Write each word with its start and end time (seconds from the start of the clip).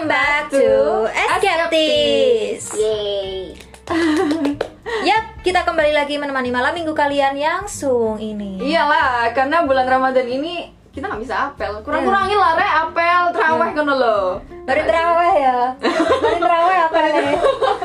Welcome 0.00 0.16
back 0.16 0.48
to 0.48 0.72
Escaptis. 1.12 2.72
Yeay. 2.72 3.52
Yap, 5.12 5.44
kita 5.44 5.60
kembali 5.60 5.92
lagi 5.92 6.16
menemani 6.16 6.48
malam 6.48 6.72
minggu 6.72 6.96
kalian 6.96 7.36
yang 7.36 7.68
sung 7.68 8.16
ini. 8.16 8.64
Iyalah, 8.64 9.28
karena 9.36 9.60
bulan 9.68 9.84
Ramadan 9.84 10.24
ini 10.24 10.72
kita 10.96 11.04
nggak 11.04 11.20
bisa 11.20 11.52
apel. 11.52 11.84
Kurang-kurangin 11.84 12.32
lah 12.32 12.56
re 12.56 12.64
apel 12.64 13.22
terawih 13.36 13.70
kono 13.76 13.92
lo. 13.92 14.20
Bari 14.64 14.82
terawih 14.88 15.34
ya. 15.36 15.58
Bari 15.76 16.38
terawih 16.40 16.78
apa 16.80 16.98
nih? 17.04 17.36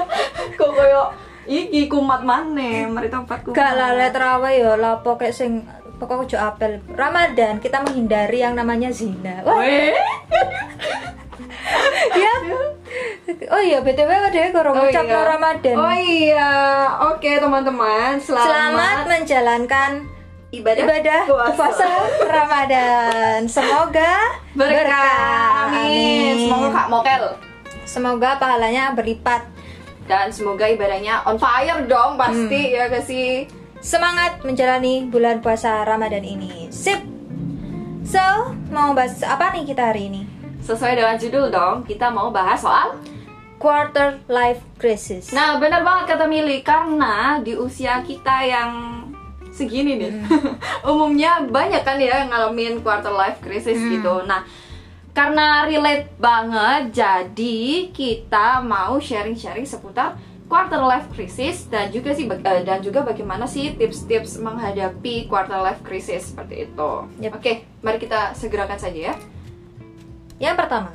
Kok 0.55 0.71
koyo 0.71 1.11
iki 1.51 1.91
kumat 1.91 2.23
maneh, 2.23 2.87
mari 2.87 3.11
tempat 3.11 3.43
kumat. 3.43 3.59
Gak 3.59 3.71
lah, 3.75 3.91
le 3.91 4.07
terawih 4.15 4.55
ya 4.55 4.71
lapo 4.79 5.19
kayak 5.19 5.35
sing 5.35 5.67
pokok 5.99 6.31
ojo 6.31 6.39
apel. 6.39 6.79
Ramadan 6.95 7.59
kita 7.59 7.83
menghindari 7.83 8.39
yang 8.39 8.55
namanya 8.55 8.87
zina. 8.95 9.43
Wah, 9.43 9.59
Weh. 9.59 9.91
ya. 12.15 12.35
Oh 13.49 13.61
iya, 13.61 13.81
BTW 13.81 14.09
ada 14.09 14.41
kurang 14.53 14.75
Oh 14.77 14.85
ucap 14.85 15.05
iya. 15.05 15.21
Ramadan. 15.25 15.75
Oh 15.75 15.95
iya, 15.97 16.51
oke 17.11 17.31
teman-teman, 17.41 18.21
selamat, 18.21 18.45
Selamat 18.45 18.97
menjalankan 19.09 19.91
ibadah, 20.53 20.83
ibadah 20.85 21.21
puasa. 21.27 21.85
Ramadan. 22.23 23.39
Semoga 23.49 24.39
berkah. 24.53 25.73
Amin. 25.73 26.47
Semoga 26.47 26.67
kak 26.71 26.87
mokel 26.87 27.23
Semoga 27.85 28.29
pahalanya 28.41 28.93
berlipat. 28.93 29.53
dan 30.05 30.29
semoga 30.29 30.69
ibadahnya 30.69 31.25
on 31.25 31.33
fire 31.41 31.81
dong 31.89 32.13
pasti 32.13 32.77
ya 32.77 32.85
gak 32.85 33.01
sih? 33.01 33.49
Semangat 33.81 34.37
menjalani 34.45 35.09
bulan 35.09 35.41
puasa 35.41 35.81
Ramadan 35.81 36.21
ini. 36.21 36.69
Sip. 36.69 37.01
So, 38.05 38.21
mau 38.69 38.93
bahas 38.93 39.17
apa 39.25 39.57
nih 39.57 39.65
kita 39.65 39.89
hari 39.89 40.13
ini? 40.13 40.21
Sesuai 40.65 40.97
dengan 40.97 41.13
judul 41.13 41.53
dong, 41.53 41.85
kita 41.85 42.09
mau 42.09 42.33
bahas 42.33 42.57
soal 42.65 42.97
Quarter 43.55 44.19
life 44.27 44.59
crisis. 44.81 45.31
Nah, 45.31 45.61
benar 45.61 45.85
banget 45.85 46.11
kata 46.17 46.27
Mili 46.27 46.59
karena 46.59 47.39
di 47.39 47.55
usia 47.55 48.03
kita 48.03 48.43
yang 48.43 48.71
segini 49.47 49.95
nih, 49.95 50.11
umumnya 50.91 51.39
banyak 51.47 51.81
kan 51.87 51.95
ya 51.95 52.27
yang 52.27 52.29
ngalamin 52.35 52.83
quarter 52.83 53.15
life 53.15 53.39
crisis 53.39 53.79
gitu. 53.79 54.27
Nah, 54.27 54.43
karena 55.15 55.63
relate 55.63 56.11
banget, 56.19 56.91
jadi 56.91 57.89
kita 57.95 58.59
mau 58.59 58.99
sharing-sharing 58.99 59.63
seputar 59.63 60.19
quarter 60.51 60.83
life 60.83 61.07
crisis 61.15 61.65
dan 61.71 61.89
juga 61.89 62.11
sih 62.11 62.27
eh, 62.27 62.61
dan 62.67 62.83
juga 62.83 63.07
bagaimana 63.07 63.47
sih 63.47 63.73
tips-tips 63.79 64.43
menghadapi 64.43 65.31
quarter 65.31 65.63
life 65.63 65.79
crisis 65.81 66.35
seperti 66.35 66.69
itu. 66.69 66.91
Yap. 67.23 67.39
Oke, 67.39 67.63
mari 67.79 67.97
kita 67.97 68.35
segerakan 68.35 68.77
saja 68.77 69.13
ya. 69.13 69.15
Yang 70.37 70.55
pertama, 70.57 70.91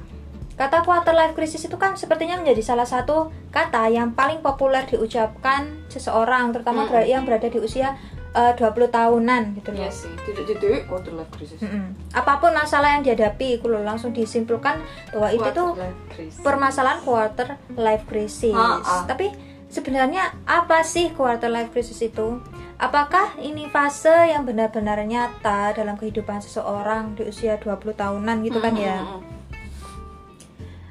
kata 0.55 0.83
quarter 0.83 1.13
life 1.13 1.33
crisis 1.33 1.63
itu 1.63 1.75
kan 1.75 1.97
sepertinya 1.97 2.37
menjadi 2.37 2.61
salah 2.63 2.85
satu 2.85 3.17
kata 3.49 3.89
yang 3.89 4.13
paling 4.13 4.41
populer 4.41 4.85
diucapkan 4.85 5.85
seseorang, 5.89 6.53
terutama 6.53 6.85
Mm. 6.85 7.09
yang 7.09 7.23
berada 7.25 7.47
di 7.47 7.59
usia 7.59 7.97
eh, 8.31 8.55
20 8.55 8.63
tahunan 8.87 9.59
gitu 9.59 9.75
loh. 9.75 9.83
Iya 9.83 9.91
sih, 9.91 10.13
tidak 10.23 10.55
tidak 10.55 10.87
quarter 10.87 11.11
life 11.11 11.33
crisis. 11.35 11.59
Mm-mm. 11.59 11.99
Apa 12.15 12.39
pun 12.39 12.55
masalah 12.55 12.95
yang 12.95 13.03
dihadapi, 13.03 13.59
itu 13.59 13.67
loh, 13.67 13.83
langsung 13.83 14.15
disimpulkan 14.15 14.79
bahwa 15.11 15.29
itu 15.29 15.43
Quarter 15.43 15.59
tuh 15.59 15.69
life 15.75 16.01
crisis. 16.15 16.39
permasalahan 16.39 17.03
quarter 17.03 17.49
life 17.75 18.07
crisis. 18.07 18.55
Ha-ha. 18.55 19.03
Tapi 19.03 19.35
sebenarnya 19.71 20.35
apa 20.45 20.83
sih 20.83 21.15
quarter 21.15 21.49
life 21.49 21.71
crisis 21.71 22.03
itu? 22.03 22.43
Apakah 22.77 23.37
ini 23.39 23.69
fase 23.69 24.33
yang 24.33 24.43
benar-benar 24.43 24.99
nyata 25.05 25.77
dalam 25.77 25.95
kehidupan 25.95 26.41
seseorang 26.41 27.13
di 27.13 27.29
usia 27.29 27.61
20 27.61 27.77
tahunan 27.93 28.37
gitu 28.43 28.59
kan 28.59 28.75
ya? 28.75 29.05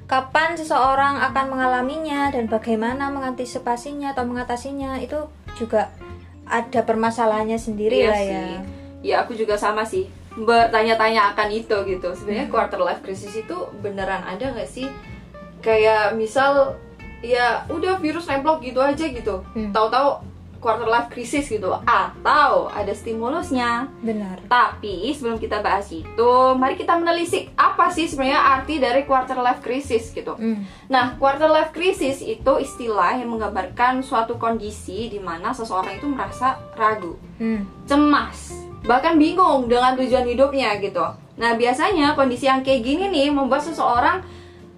Kapan 0.09 0.58
seseorang 0.58 1.22
akan 1.22 1.46
mengalaminya 1.54 2.34
dan 2.34 2.50
bagaimana 2.50 3.14
mengantisipasinya 3.14 4.18
atau 4.18 4.26
mengatasinya 4.26 4.98
itu 4.98 5.30
juga 5.54 5.94
ada 6.50 6.81
permasalahannya 6.81 7.62
sendiri 7.62 8.02
Iya 8.02 8.09
lah 8.09 8.18
sih. 8.18 8.30
ya. 8.34 8.46
Ya 9.00 9.16
aku 9.22 9.38
juga 9.38 9.54
sama 9.54 9.86
sih 9.86 10.09
bertanya-tanya 10.34 11.34
akan 11.34 11.50
itu 11.54 11.78
gitu. 11.86 12.09
Sebenarnya 12.18 12.50
quarter 12.50 12.81
life 12.81 13.06
crisis 13.06 13.38
itu 13.38 13.54
beneran 13.86 14.25
ada 14.25 14.50
nggak 14.50 14.66
sih? 14.66 14.90
Kayak 15.62 16.18
misal 16.18 16.74
ya 17.19 17.68
udah 17.68 18.00
virus 18.00 18.28
nemplok 18.28 18.63
gitu 18.63 18.80
aja 18.80 19.06
gitu. 19.07 19.44
Hmm. 19.56 19.72
Tahu-tahu 19.75 20.30
quarter 20.59 20.91
life 20.91 21.07
crisis 21.07 21.47
gitu 21.47 21.72
atau 21.72 22.68
ada 22.69 22.91
stimulusnya. 22.91 23.88
Benar. 24.03 24.44
Tapi 24.52 25.16
sebelum 25.16 25.40
kita 25.40 25.63
bahas 25.63 25.88
itu, 25.90 26.31
mari 26.59 26.75
kita 26.75 27.00
menelisik 27.00 27.56
apa 27.56 27.88
sih 27.90 28.06
sebenarnya 28.06 28.59
arti 28.59 28.75
dari 28.78 29.07
quarter 29.07 29.40
life 29.40 29.63
crisis 29.63 30.12
gitu. 30.12 30.35
Hmm. 30.35 30.68
Nah, 30.91 31.16
quarter 31.16 31.47
life 31.47 31.72
crisis 31.72 32.19
itu 32.19 32.53
istilah 32.59 33.16
yang 33.16 33.31
menggambarkan 33.31 34.03
suatu 34.03 34.36
kondisi 34.36 35.07
di 35.07 35.18
mana 35.18 35.56
seseorang 35.56 35.96
itu 35.96 36.07
merasa 36.12 36.59
ragu, 36.75 37.16
Hmm. 37.40 37.63
cemas, 37.88 38.51
bahkan 38.84 39.16
bingung 39.16 39.72
dengan 39.72 39.96
tujuan 39.96 40.28
hidupnya 40.28 40.75
gitu. 40.84 41.07
Nah, 41.40 41.56
biasanya 41.56 42.19
kondisi 42.19 42.51
yang 42.51 42.59
kayak 42.59 42.84
gini 42.84 43.07
nih 43.07 43.31
membuat 43.31 43.63
seseorang 43.63 44.19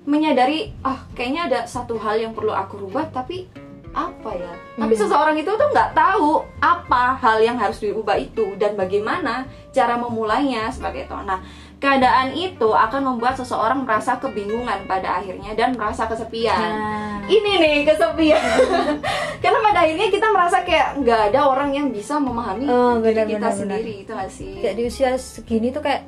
menyadari, 0.03 0.73
ah 0.81 1.05
kayaknya 1.11 1.41
ada 1.45 1.59
satu 1.63 1.95
hal 1.95 2.17
yang 2.17 2.33
perlu 2.33 2.51
aku 2.51 2.77
rubah, 2.79 3.07
tapi 3.07 3.45
apa 3.91 4.31
ya? 4.31 4.53
Tapi 4.77 4.87
Hmm. 4.89 5.01
seseorang 5.03 5.35
itu 5.35 5.51
tuh 5.51 5.67
nggak 5.67 5.91
tahu 5.91 6.41
apa 6.57 7.17
hal 7.17 7.37
yang 7.39 7.59
harus 7.59 7.77
diubah 7.77 8.15
itu 8.15 8.55
dan 8.55 8.73
bagaimana 8.73 9.43
cara 9.69 9.95
memulainya 9.95 10.71
sebagai 10.71 11.03
itu. 11.03 11.17
Nah, 11.21 11.43
keadaan 11.75 12.31
itu 12.31 12.71
akan 12.71 13.01
membuat 13.05 13.35
seseorang 13.35 13.83
merasa 13.83 14.15
kebingungan 14.15 14.85
pada 14.85 15.17
akhirnya 15.17 15.51
dan 15.53 15.73
merasa 15.73 16.05
kesepian 16.05 16.53
Nah. 16.55 17.19
ini 17.25 17.57
nih 17.57 17.77
kesepian 17.83 18.37
karena 19.41 19.59
pada 19.59 19.79
akhirnya 19.81 20.07
kita 20.07 20.27
merasa 20.29 20.61
kayak 20.61 21.01
nggak 21.01 21.33
ada 21.33 21.41
orang 21.43 21.73
yang 21.73 21.87
bisa 21.89 22.15
memahami 22.15 22.65
Oh, 22.65 22.95
diri 22.95 23.17
benar, 23.17 23.25
kita 23.25 23.39
benar, 23.41 23.51
sendiri 23.51 23.93
itu 23.99 24.11
gak 24.11 24.29
sih 24.29 24.53
kayak 24.57 24.75
di 24.77 24.83
usia 24.85 25.09
segini 25.17 25.67
tuh 25.69 25.81
kayak 25.81 26.05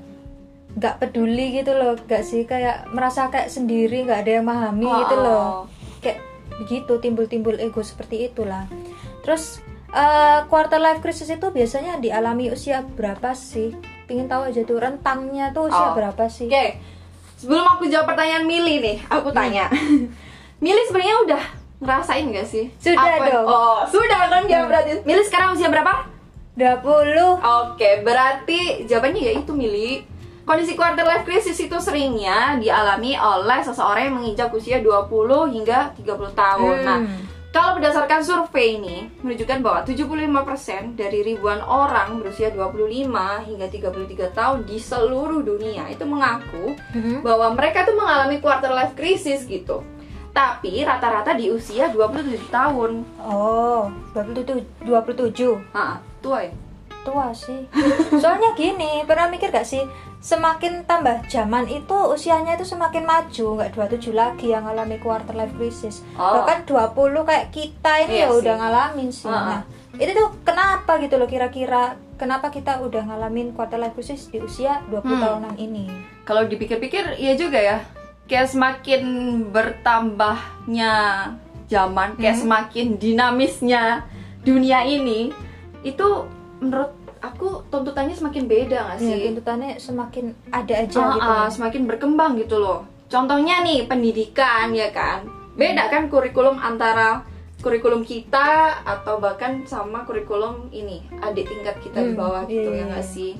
nggak 0.73 0.95
peduli 0.97 1.53
gitu 1.53 1.71
loh 1.71 1.93
nggak 1.95 2.21
sih? 2.21 2.43
Kayak 2.43 2.89
merasa 2.89 3.27
kayak 3.27 3.47
sendiri 3.47 4.03
nggak 4.03 4.19
ada 4.21 4.31
yang 4.33 4.45
memahami 4.45 4.85
Oh, 4.85 4.97
gitu 4.99 5.15
loh. 5.15 5.37
Oh. 5.37 5.59
kayak 5.99 6.19
begitu 6.53 6.93
timbul-timbul 6.99 7.55
ego 7.55 7.79
seperti 7.79 8.27
itulah. 8.27 8.65
Terus 9.21 9.59
eh, 9.89 10.39
quarter 10.47 10.77
life 10.77 10.99
crisis 10.99 11.27
itu 11.27 11.47
biasanya 11.47 11.97
dialami 11.97 12.49
usia 12.49 12.81
berapa 12.83 13.31
sih? 13.31 13.71
Pingin 14.03 14.27
tahu 14.27 14.47
aja 14.47 14.61
tuh 14.61 14.77
rentangnya 14.77 15.49
tuh 15.49 15.69
usia 15.69 15.89
Oh. 15.89 15.95
berapa 15.95 16.25
sih? 16.27 16.47
Oke 16.47 16.77
sebelum 17.33 17.67
aku 17.67 17.91
jawab 17.91 18.07
pertanyaan 18.07 18.43
Mili 18.43 18.79
nih 18.79 18.97
aku 19.05 19.27
tanya. 19.29 19.67
Mili 20.63 20.81
sebenarnya 20.87 21.17
udah 21.27 21.43
ngerasain 21.77 22.31
gak 22.31 22.47
sih? 22.47 22.71
Sudah 22.77 23.19
dong. 23.19 23.43
oh 23.43 23.83
sudah 23.83 24.31
kan 24.31 24.47
ya 24.47 24.63
berarti. 24.63 25.03
Mili 25.03 25.19
sekarang 25.21 25.51
usia 25.51 25.67
berapa? 25.67 26.07
20 26.55 26.79
Oke, 27.35 27.89
berarti 28.01 28.59
jawabannya 28.85 29.21
ya 29.21 29.33
itu 29.35 29.51
Mili. 29.51 30.05
Kondisi 30.43 30.75
quarter 30.75 31.03
life 31.03 31.23
crisis 31.23 31.55
itu 31.57 31.77
seringnya 31.77 32.59
dialami 32.59 33.15
oleh 33.15 33.59
seseorang 33.59 34.03
yang 34.05 34.15
menginjak 34.17 34.51
usia 34.51 34.77
20 34.77 35.07
hingga 35.49 35.95
30 35.95 36.03
tahun. 36.33 36.75
Hmm. 36.77 36.85
Nah, 36.85 36.99
kalau 37.49 37.77
berdasarkan 37.77 38.19
survei 38.19 38.75
ini 38.75 38.97
menunjukkan 39.21 39.61
bahwa 39.61 39.79
75% 39.83 40.97
dari 40.97 41.23
ribuan 41.23 41.61
orang 41.61 42.17
berusia 42.17 42.49
25 42.49 43.07
hingga 43.41 43.67
33 43.67 44.27
tahun 44.31 44.65
di 44.65 44.75
seluruh 44.75 45.39
dunia 45.39 45.87
itu 45.87 46.03
mengaku 46.03 46.75
Mhm. 46.91 47.21
bahwa 47.21 47.53
mereka 47.53 47.85
tuh 47.85 47.93
mengalami 47.93 48.41
quarter 48.41 48.67
life 48.69 48.91
crisis 48.93 49.45
gitu. 49.45 49.79
Tapi 50.33 50.81
rata-rata 50.81 51.31
di 51.31 51.47
usia 51.47 51.87
27 51.87 52.49
tahun. 52.49 53.05
oh 53.21 53.85
27 54.11 54.65
27 54.81 55.61
Ah, 55.71 56.01
tua 56.19 56.41
ya? 56.41 56.51
Tua 57.03 57.29
sih 57.31 57.67
soalnya 58.13 58.51
gini 58.53 59.03
pernah 59.03 59.27
mikir 59.27 59.49
gak 59.49 59.63
sih 59.63 59.83
semakin 60.17 60.83
tambah 60.83 61.23
zaman 61.25 61.67
itu 61.67 61.91
usianya 62.07 62.55
itu 62.55 62.63
semakin 62.65 63.03
maju 63.03 63.45
nggak 63.57 63.71
27 63.73 64.11
lagi 64.11 64.47
yang 64.49 64.63
ngalami 64.63 64.95
quarter 64.97 65.33
life 65.33 65.51
crisis 65.53 65.99
Oh. 66.13 66.39
bahkan 66.39 66.63
20 66.63 66.95
kayak 67.21 67.47
kita 67.49 67.91
ini 68.01 68.13
Iya 68.13 68.21
ya 68.21 68.27
sih. 68.29 68.39
udah 68.39 68.55
ngalamin 68.57 69.09
sih 69.09 69.27
Heeh. 69.27 69.43
nah 69.45 69.61
itu 69.93 70.11
tuh 70.11 70.29
kenapa 70.41 70.97
gitu 70.97 71.15
loh 71.15 71.27
kira-kira 71.27 71.83
kenapa 72.15 72.47
kita 72.47 72.79
udah 72.79 73.03
ngalamin 73.03 73.51
quarter 73.51 73.75
life 73.75 73.93
crisis 73.93 74.25
di 74.27 74.39
usia 74.39 74.79
20 74.87 75.03
Hmm. 75.03 75.19
tahunan 75.19 75.55
ini 75.57 75.85
kalau 76.23 76.43
dipikir-pikir 76.43 77.15
iya 77.15 77.35
juga 77.35 77.59
ya 77.59 77.77
kayak 78.23 78.47
semakin 78.47 79.03
bertambahnya 79.51 80.93
zaman 81.65 82.15
kayak 82.15 82.35
Hmm. 82.35 82.43
semakin 82.43 82.87
dinamisnya 82.95 84.07
dunia 84.39 84.83
ini 84.83 85.31
itu 85.81 86.07
menurut 86.57 86.95
aku 87.23 87.63
tuntutannya 87.67 88.11
semakin 88.11 88.43
beda 88.45 88.79
gak 88.85 88.97
ya, 88.97 89.07
sih 89.07 89.19
tuntutannya 89.29 89.71
semakin 89.77 90.25
ada 90.51 90.73
aja 90.77 90.97
Ah, 90.99 91.07
gitu 91.09 91.23
loh. 91.23 91.47
semakin 91.49 91.81
berkembang 91.87 92.31
gitu 92.37 92.59
loh 92.59 92.79
contohnya 93.07 93.63
nih 93.63 93.87
pendidikan 93.87 94.69
ya 94.71 94.91
kan 94.91 95.23
beda 95.53 95.87
kan 95.87 96.11
kurikulum 96.11 96.59
antara 96.59 97.23
kurikulum 97.59 98.03
kita 98.03 98.49
atau 98.83 99.17
bahkan 99.17 99.63
sama 99.63 100.03
kurikulum 100.03 100.67
ini 100.69 100.99
adik 101.17 101.47
tingkat 101.47 101.79
kita 101.79 101.99
di 102.01 102.11
Hmm, 102.11 102.19
bawah 102.19 102.43
gitu 102.43 102.67
iya, 102.67 102.75
ya 102.75 102.77
iya. 102.77 102.89
nggak 102.91 103.07
sih 103.07 103.33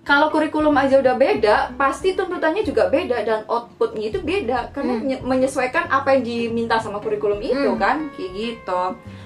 kalau 0.00 0.26
kurikulum 0.26 0.72
aja 0.74 0.96
udah 0.96 1.12
beda, 1.14 1.76
pasti 1.76 2.16
tuntutannya 2.16 2.64
juga 2.64 2.88
beda 2.88 3.20
dan 3.20 3.44
outputnya 3.46 4.08
itu 4.08 4.18
beda 4.18 4.72
karena 4.72 4.96
Hmm. 4.96 5.02
menye- 5.04 5.22
menyesuaikan 5.22 5.86
apa 5.86 6.16
yang 6.16 6.24
diminta 6.24 6.80
sama 6.80 6.98
kurikulum 6.98 7.38
itu 7.38 7.68
Hmm. 7.68 7.78
kan, 7.78 7.96
kayak 8.10 8.32
gitu. 8.32 8.82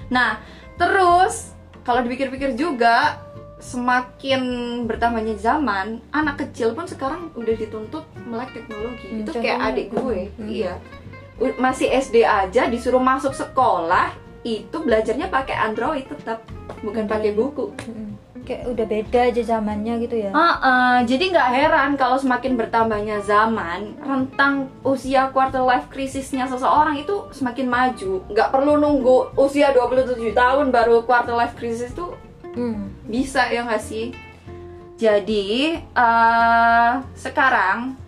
Nah, 0.09 0.43
terus 0.75 1.55
kalau 1.81 2.03
dipikir-pikir 2.03 2.53
juga 2.53 3.17
semakin 3.57 4.41
bertambahnya 4.83 5.35
zaman, 5.35 5.99
anak 6.09 6.39
kecil 6.39 6.71
pun 6.71 6.85
sekarang 6.85 7.31
udah 7.33 7.53
dituntut 7.53 8.03
melek 8.21 8.51
teknologi. 8.51 9.05
Hmm, 9.05 9.19
itu 9.21 9.31
kayak 9.33 9.59
adik 9.65 9.87
gue, 9.91 10.19
Hmm. 10.33 10.47
iya. 10.47 10.73
U- 11.35 11.57
Masih 11.57 11.89
SD 11.89 12.21
aja 12.21 12.65
disuruh 12.65 12.97
masuk 12.97 13.31
sekolah 13.31 14.15
itu 14.41 14.77
belajarnya 14.77 15.27
pakai 15.27 15.55
Android 15.57 16.05
tetap 16.05 16.45
bukan 16.79 17.05
pakai 17.05 17.31
buku. 17.31 17.71
Mm-mm. 17.81 18.13
kayak 18.45 18.69
udah 18.69 18.85
beda 18.85 19.19
aja 19.25 19.41
zamannya 19.43 19.97
gitu 19.99 20.15
ya 20.19 20.29
Ah, 20.29 20.53
ah, 20.61 20.97
jadi 21.01 21.33
nggak 21.33 21.49
heran 21.51 21.91
kalau 21.95 22.13
semakin 22.15 22.53
bertambahnya 22.53 23.17
zaman, 23.19 23.97
rentang 23.99 24.69
usia 24.81 25.33
quarter 25.33 25.59
life 25.59 25.89
krisisnya 25.89 26.45
seseorang 26.45 26.93
itu 26.95 27.25
semakin 27.31 27.65
maju. 27.65 28.21
Nggak 28.29 28.53
perlu 28.53 28.77
nunggu 28.77 29.33
usia 29.35 29.73
27 29.73 30.29
tahun 30.31 30.69
baru 30.69 31.01
quarter 31.01 31.33
life 31.33 31.57
crisis 31.57 31.89
itu 31.89 32.13
Hmm. 32.55 32.87
bisa 33.05 33.51
ya 33.51 33.67
nggak 33.67 33.83
sih? 33.83 34.15
Jadi 34.95 35.75
eh, 35.75 36.91
sekarang 37.13 37.99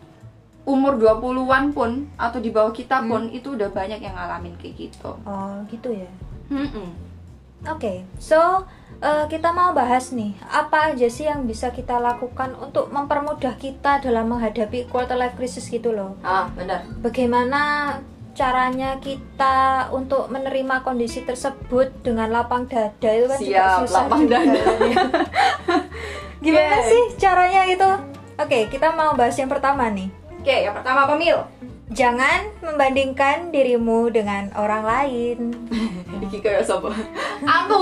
umur 0.67 0.99
20-an 0.99 1.71
pun 1.71 2.11
atau 2.19 2.43
di 2.43 2.51
bawah 2.51 2.75
kita 2.75 2.99
pun 3.07 3.31
itu 3.31 3.55
udah 3.55 3.71
banyak 3.71 4.03
yang 4.03 4.11
ngalamin 4.19 4.51
kayak 4.59 4.75
gitu. 4.75 5.15
oh 5.23 5.63
gitu 5.71 5.95
ya 5.95 6.11
Mm-mm. 6.51 7.07
Oke, 7.65 8.05
so 8.21 8.37
eh, 9.01 9.25
kita 9.31 9.49
mau 9.49 9.73
bahas 9.73 10.13
nih 10.13 10.37
apa 10.45 10.93
aja 10.93 11.09
sih 11.09 11.25
yang 11.25 11.49
bisa 11.49 11.73
kita 11.73 11.97
lakukan 11.97 12.53
untuk 12.53 12.93
mempermudah 12.93 13.57
kita 13.57 13.97
dalam 13.97 14.29
menghadapi 14.29 14.85
quarter 14.85 15.17
life 15.17 15.33
crisis 15.33 15.65
gitu 15.65 15.89
loh. 15.89 16.13
Ah, 16.21 16.53
benar. 16.53 16.85
Bagaimana 17.01 17.97
caranya 18.37 19.01
kita 19.01 19.57
untuk 19.89 20.29
menerima 20.29 20.85
kondisi 20.85 21.25
tersebut 21.25 21.89
dengan 21.99 22.29
lapang 22.29 22.69
dada 22.69 23.09
itu 23.09 23.25
kan 23.25 23.37
juga 23.37 23.57
Siap, 23.57 23.79
susah 23.81 24.01
lapang 24.05 24.19
juga 24.21 24.37
dada. 24.37 24.61
ya. 24.85 24.97
Gimana 26.45 26.77
Oke. 26.77 26.85
sih 26.85 27.03
caranya 27.17 27.61
itu? 27.65 27.89
Oke, 28.37 28.69
kita 28.69 28.93
mau 28.93 29.17
bahas 29.17 29.33
yang 29.33 29.49
pertama 29.49 29.89
nih. 29.89 30.13
Oke, 30.37 30.53
yang 30.61 30.77
pertama 30.77 31.09
pemil. 31.09 31.41
Jangan 31.89 32.53
membandingkan 32.61 33.49
dirimu 33.49 34.13
dengan 34.13 34.53
orang 34.53 34.85
lain. 34.85 35.37
Iki 36.23 36.37
kayak 36.37 36.61
siapa? 36.61 36.93
Aku. 37.41 37.79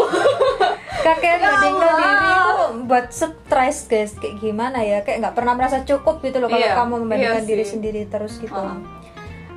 kakek 1.06 1.38
Ya 1.38 1.38
bandingkan 1.38 1.94
diri 1.94 2.18
itu 2.26 2.56
buat 2.88 3.06
stres 3.12 3.86
guys 3.86 4.18
kayak 4.18 4.42
gimana 4.42 4.82
ya 4.82 5.06
kayak 5.06 5.22
nggak 5.22 5.36
pernah 5.38 5.54
merasa 5.54 5.86
cukup 5.86 6.18
gitu 6.20 6.42
loh 6.42 6.50
kalau 6.50 6.66
Iya, 6.66 6.74
kamu 6.74 6.94
membandingkan 7.06 7.44
iya 7.44 7.50
diri 7.52 7.62
sendiri 7.62 8.02
terus 8.10 8.42
gitu 8.42 8.58
Ah. 8.58 8.74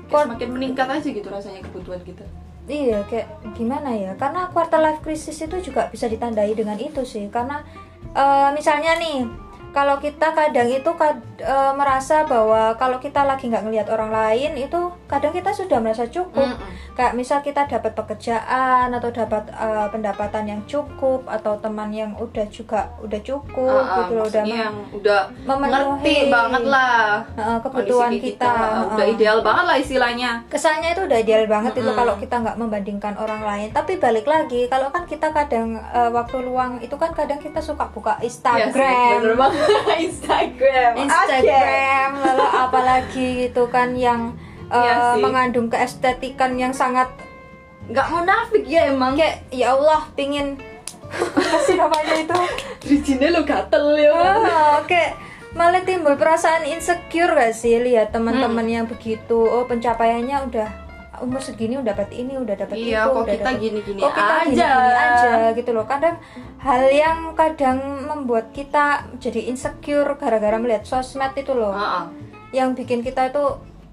Kor- 0.08 0.26
semakin 0.26 0.50
meningkat 0.52 0.88
aja 0.88 1.08
gitu 1.08 1.28
rasanya 1.28 1.60
kebutuhan 1.62 2.00
kita. 2.02 2.24
iya 2.68 3.00
kayak 3.08 3.28
gimana 3.56 3.88
ya 3.88 4.12
karena 4.20 4.44
quarter 4.52 4.76
life 4.76 5.00
crisis 5.00 5.40
itu 5.40 5.56
juga 5.64 5.88
bisa 5.88 6.04
ditandai 6.04 6.52
dengan 6.52 6.76
itu 6.76 7.00
sih 7.00 7.24
karena 7.32 7.64
eh, 8.12 8.48
misalnya 8.52 9.00
nih 9.00 9.24
kalau 9.72 9.96
kita 9.96 10.32
kadang 10.32 10.68
itu 10.68 10.90
kad- 10.92 11.40
eh, 11.40 11.72
merasa 11.72 12.28
bahwa 12.28 12.76
kalau 12.76 13.00
kita 13.00 13.24
lagi 13.24 13.48
nggak 13.48 13.64
ngelihat 13.64 13.88
orang 13.88 14.12
lain 14.12 14.52
itu 14.60 14.80
kadang 15.08 15.32
kita 15.32 15.50
sudah 15.50 15.78
merasa 15.78 16.04
cukup 16.06 16.44
Mm-mm. 16.46 16.92
kayak 16.92 17.12
misal 17.12 17.40
kita 17.40 17.64
dapat 17.64 17.92
pekerjaan 17.92 18.88
atau 18.90 19.08
dapat 19.08 19.48
eh, 19.48 19.86
pendapatan 19.88 20.44
yang 20.46 20.60
cukup 20.64 21.24
atau 21.24 21.56
teman 21.56 21.88
yang 21.88 22.12
udah 22.14 22.44
juga 22.46 22.92
udah 22.98 23.16
cukup 23.18 23.72
Ah, 23.74 23.82
ah, 23.82 23.96
gitu 23.98 24.12
loh 24.14 24.26
udah 24.26 24.44
yang 24.44 24.74
udah 24.90 25.20
memenuhi 25.42 26.28
banget 26.28 26.62
lah 26.64 27.24
eh, 27.32 27.58
kebutuhan 27.58 28.10
kondisi 28.10 28.24
kita, 28.30 28.44
Ah, 28.46 28.84
udah 28.86 29.02
eh. 29.02 29.12
ideal 29.12 29.38
banget 29.40 29.64
lah 29.64 29.76
istilahnya. 29.76 30.30
kesannya 30.46 30.92
itu 30.92 31.02
udah 31.02 31.18
ideal 31.18 31.44
banget 31.46 31.72
itu 31.74 31.82
Mm-mm. 31.82 31.96
kalau 31.96 32.14
kita 32.14 32.36
nggak 32.38 32.56
membandingkan 32.56 33.14
orang 33.16 33.42
lain 33.42 33.68
tapi 33.70 33.96
balik 33.96 34.24
lagi 34.24 34.66
kalau 34.66 34.88
kan 34.88 35.04
kita 35.04 35.28
kadang 35.30 35.72
eh, 35.74 36.10
waktu 36.10 36.36
luang 36.40 36.76
itu 36.78 36.94
kan 36.94 37.10
kadang 37.10 37.38
kita 37.38 37.58
suka 37.58 37.88
buka 37.88 38.20
Instagram 38.20 38.76
banget. 39.34 39.68
Instagram. 40.06 40.92
Instagram 41.00 42.08
lalu 42.18 42.46
apalagi 42.58 43.26
gitu 43.42 43.64
kan 43.66 43.94
yang 43.94 44.36
Iya 44.70 44.94
sih. 45.14 45.20
mengandung 45.20 45.66
keestetikan 45.66 46.54
yang 46.54 46.70
sangat. 46.70 47.08
Nggak 47.86 48.06
munafik 48.10 48.64
ya 48.64 48.88
emang. 48.88 49.14
kayak 49.14 49.48
ya 49.48 49.72
Allah 49.72 50.04
pingin 50.12 50.60
apa 51.08 51.58
sih 51.58 51.72
namanya 51.72 52.16
itu 52.18 52.36
Rijinnya 52.88 53.28
lo 53.30 53.40
gatel 53.42 53.96
ya. 53.96 54.12
kayak 54.84 55.16
malah 55.50 55.80
timbul 55.80 56.12
perasaan 56.14 56.62
insecure 56.62 57.32
gak 57.32 57.50
sih 57.50 57.80
lihat 57.80 58.12
teman-teman 58.12 58.60
Hmm. 58.60 58.74
yang 58.74 58.86
begitu 58.86 59.32
oh 59.34 59.64
pencapaiannya 59.64 60.36
udah 60.44 60.68
umur 61.18 61.40
segini 61.40 61.74
udah 61.74 61.96
dapat 61.96 62.12
ini 62.12 62.36
udah 62.36 62.54
dapat 62.54 62.76
Iya, 62.76 63.02
itu 63.02 63.08
kok 63.08 63.16
udah 63.18 63.34
kita 63.34 63.50
gini-gini 63.56 63.98
kok 63.98 64.12
kita 64.12 64.34
aja. 64.38 64.44
gini-gini 64.44 64.94
aja 64.94 65.32
gitu 65.50 65.70
loh 65.72 65.84
kadang 65.84 66.16
hal 66.58 66.82
yang 66.86 67.18
kadang 67.34 67.78
membuat 68.04 68.52
kita 68.52 68.84
jadi 69.16 69.48
insecure 69.48 70.12
gara-gara 70.14 70.54
melihat 70.54 70.84
sosmed 70.84 71.32
itu 71.34 71.50
loh 71.50 71.72
Ah, 71.72 71.82
ah. 71.98 72.04
yang 72.50 72.70
bikin 72.72 73.00
kita 73.00 73.26
itu 73.26 73.44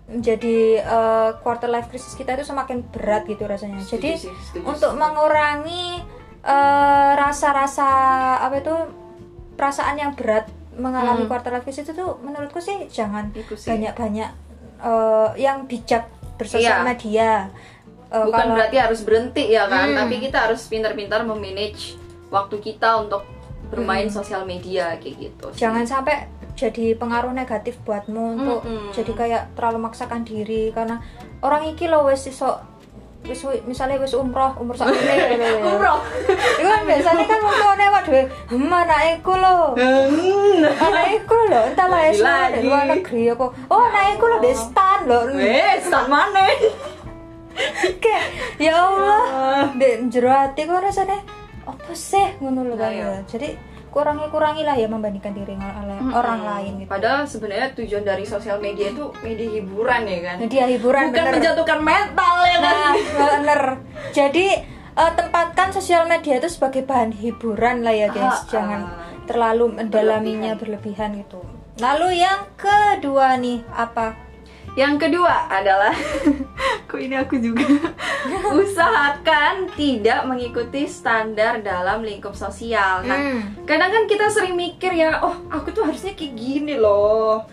menjadi 0.08 0.58
eh, 0.80 1.30
quarter 1.40 1.66
life 1.66 1.88
crisis 1.88 2.14
kita 2.14 2.34
itu 2.34 2.46
semakin 2.46 2.86
berat 2.86 3.26
gitu 3.26 3.42
rasanya 3.44 3.80
Setuju 3.80 3.96
jadi 3.96 4.10
sih, 4.16 4.34
setuju 4.46 4.66
untuk 4.68 4.92
mengurangi 4.94 6.06
eh, 6.42 7.12
rasa-rasa 7.16 7.90
apa 8.40 8.56
itu 8.56 8.76
perasaan 9.54 9.98
yang 9.98 10.14
berat 10.14 10.46
mengalami 10.76 11.24
Hmm. 11.24 11.32
quarter 11.32 11.50
life 11.52 11.64
crisis 11.64 11.84
itu 11.84 11.96
tuh 11.96 12.20
menurutku 12.20 12.60
sih 12.60 12.86
jangan 12.88 13.34
banyak-banyak 13.34 14.30
eh, 14.78 15.30
yang 15.38 15.66
bijak 15.66 16.06
bersosial 16.36 16.80
Iya. 16.80 16.86
media 16.86 17.30
Eh, 18.06 18.22
Bukan 18.22 18.32
kalau- 18.38 18.54
berarti 18.54 18.78
harus 18.78 19.02
berhenti 19.02 19.50
ya 19.50 19.66
kan, 19.66 19.90
Hmm. 19.90 19.98
tapi 19.98 20.22
kita 20.22 20.46
harus 20.46 20.62
pintar-pintar 20.70 21.26
memanage 21.26 21.98
waktu 22.30 22.62
kita 22.62 23.02
untuk 23.02 23.26
bermain 23.68 24.06
Hmm. 24.06 24.14
sosial 24.14 24.46
media 24.46 24.94
kayak 24.96 25.16
gitu. 25.26 25.46
sih. 25.50 25.66
jangan 25.66 25.82
sampai 25.84 26.30
jadi 26.56 26.96
pengaruh 26.96 27.32
negatif 27.32 27.76
buatmu 27.84 28.24
untuk 28.36 28.60
Mm-mm. 28.64 28.92
jadi 28.92 29.12
kayak 29.12 29.44
terlalu 29.54 29.80
maksakan 29.84 30.24
diri 30.24 30.72
karena 30.72 31.04
orang 31.40 31.68
iki 31.68 31.86
lo 31.86 32.08
wes 32.08 32.24
iso 32.26 32.56
wis 33.26 33.42
misalnya 33.66 33.98
wis 33.98 34.14
umroh 34.14 34.54
umur 34.56 34.78
sak 34.78 34.94
ini 34.94 35.60
Umroh. 35.60 35.98
itu 36.30 36.62
kan 36.64 36.82
biasanya 36.86 37.26
kan 37.26 37.40
wong 37.42 37.56
tuane 37.58 37.84
awak 37.90 38.04
dhewe 38.06 38.22
"Hmm, 38.48 38.70
anakku 38.72 39.34
lo 39.34 39.74
Hmm. 39.76 40.62
anakku 40.62 41.38
lo 41.50 41.62
entah 41.68 41.88
lah 41.90 42.06
di 42.54 42.62
luar 42.62 42.86
negeri 42.86 43.34
apa 43.34 43.46
oh 43.66 43.82
anakku 43.82 44.26
lo 44.30 44.38
di 44.40 44.54
stan 44.54 45.00
lo 45.10 45.20
Wes, 45.34 45.90
start 45.90 46.06
mana? 46.06 46.46
kayak 48.04 48.26
ya 48.60 48.74
Allah 48.78 49.24
di 49.74 49.90
jero 50.12 50.30
hati 50.30 50.68
kok 50.68 50.84
rasanya 50.84 51.20
apa 51.66 51.92
sih? 51.92 52.36
Ngono 52.38 52.62
lho 52.62 52.76
kan 52.76 52.92
ya. 52.92 53.10
Jadi 53.26 53.56
kurangi 53.96 54.28
kurangi 54.28 54.68
lah 54.68 54.76
ya 54.76 54.92
membandingkan 54.92 55.32
diri 55.32 55.56
dengan 55.56 55.72
orang- 55.72 56.12
orang 56.12 56.40
lain 56.44 56.72
gitu. 56.84 56.90
Padahal 56.92 57.24
sebenarnya 57.24 57.72
tujuan 57.80 58.04
dari 58.04 58.28
sosial 58.28 58.60
media 58.60 58.92
itu 58.92 59.08
media 59.24 59.48
hiburan 59.56 60.02
ya 60.04 60.20
kan. 60.20 60.36
media 60.44 60.64
hiburan 60.68 61.04
Bukan 61.08 61.16
bener. 61.16 61.34
menjatuhkan 61.40 61.80
mental 61.80 62.36
ya 62.44 62.58
kan. 62.60 62.76
nah 62.76 62.94
bener. 63.16 63.62
Jadi 64.12 64.48
eh, 65.00 65.12
tempatkan 65.16 65.72
sosial 65.72 66.04
media 66.06 66.44
itu 66.44 66.52
sebagai 66.52 66.84
bahan 66.84 67.16
hiburan 67.16 67.88
lah 67.88 67.96
ya 67.96 68.12
guys. 68.12 68.44
Ah, 68.44 68.52
jangan 68.52 68.82
ah. 68.84 68.92
terlalu 69.24 69.80
mendalaminya 69.80 70.60
berlebihan 70.60 71.16
gitu. 71.16 71.40
Lalu 71.80 72.20
yang 72.20 72.52
kedua 72.60 73.40
nih 73.40 73.64
apa 73.72 74.25
Yang 74.76 74.94
kedua 75.02 75.48
adalah 75.48 75.96
kok 76.88 77.00
ini 77.00 77.16
aku 77.16 77.40
juga 77.40 77.64
usahakan 78.60 79.72
tidak 79.72 80.24
mengikuti 80.24 80.84
standar 80.86 81.60
dalam 81.60 82.02
lingkup 82.02 82.34
sosial. 82.34 83.02
Nah, 83.02 83.16
Hmm. 83.16 83.42
kadang 83.64 83.90
kan 83.90 84.04
kita 84.04 84.28
sering 84.28 84.54
mikir 84.54 84.92
ya, 84.92 85.20
oh 85.20 85.36
aku 85.48 85.72
tuh 85.72 85.84
harusnya 85.84 86.12
kayak 86.12 86.34
gini 86.34 86.76
loh. 86.76 87.44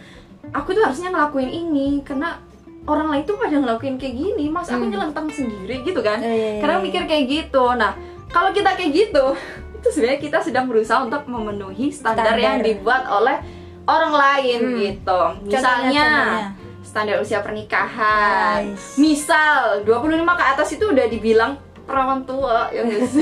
Aku 0.50 0.70
tuh 0.70 0.82
harusnya 0.82 1.08
ngelakuin 1.08 1.48
ini 1.48 2.02
karena 2.02 2.42
orang 2.82 3.08
lain 3.08 3.24
tuh 3.24 3.38
pada 3.38 3.54
ngelakuin 3.54 3.96
kayak 3.96 4.14
gini, 4.14 4.44
mas 4.48 4.66
aku 4.66 4.82
Hmm. 4.82 4.90
nyelentang 4.90 5.26
sendiri 5.28 5.80
gitu 5.80 6.00
kan. 6.00 6.18
Iya, 6.18 6.26
iya, 6.28 6.48
iya. 6.52 6.60
Kadang 6.60 6.82
mikir 6.82 7.06
kayak 7.06 7.24
gitu. 7.24 7.64
Nah, 7.72 7.94
kalau 8.28 8.50
kita 8.50 8.74
kayak 8.74 8.90
gitu, 8.92 9.24
itu 9.78 9.88
sebenarnya 9.88 10.20
kita 10.20 10.38
sedang 10.40 10.66
berusaha 10.66 10.98
untuk 11.00 11.22
memenuhi 11.24 11.88
standar, 11.88 12.34
Standar. 12.34 12.42
yang 12.42 12.58
dibuat 12.60 13.06
oleh 13.06 13.38
orang 13.84 14.12
lain 14.12 14.60
Hmm. 14.60 14.76
gitu. 14.76 15.20
Contohnya, 15.46 15.54
Misalnya 15.54 16.04
contohnya. 16.04 16.48
Standar 16.92 17.16
usia 17.18 17.40
pernikahan. 17.40 18.68
Nice. 18.68 19.00
Misal 19.00 19.80
25 19.82 20.12
ke 20.28 20.44
atas 20.44 20.68
itu 20.70 20.84
udah 20.84 21.08
dibilang 21.08 21.56
perawan 21.82 22.20
tua 22.22 22.68
ya 22.68 22.84
guys. 22.84 23.16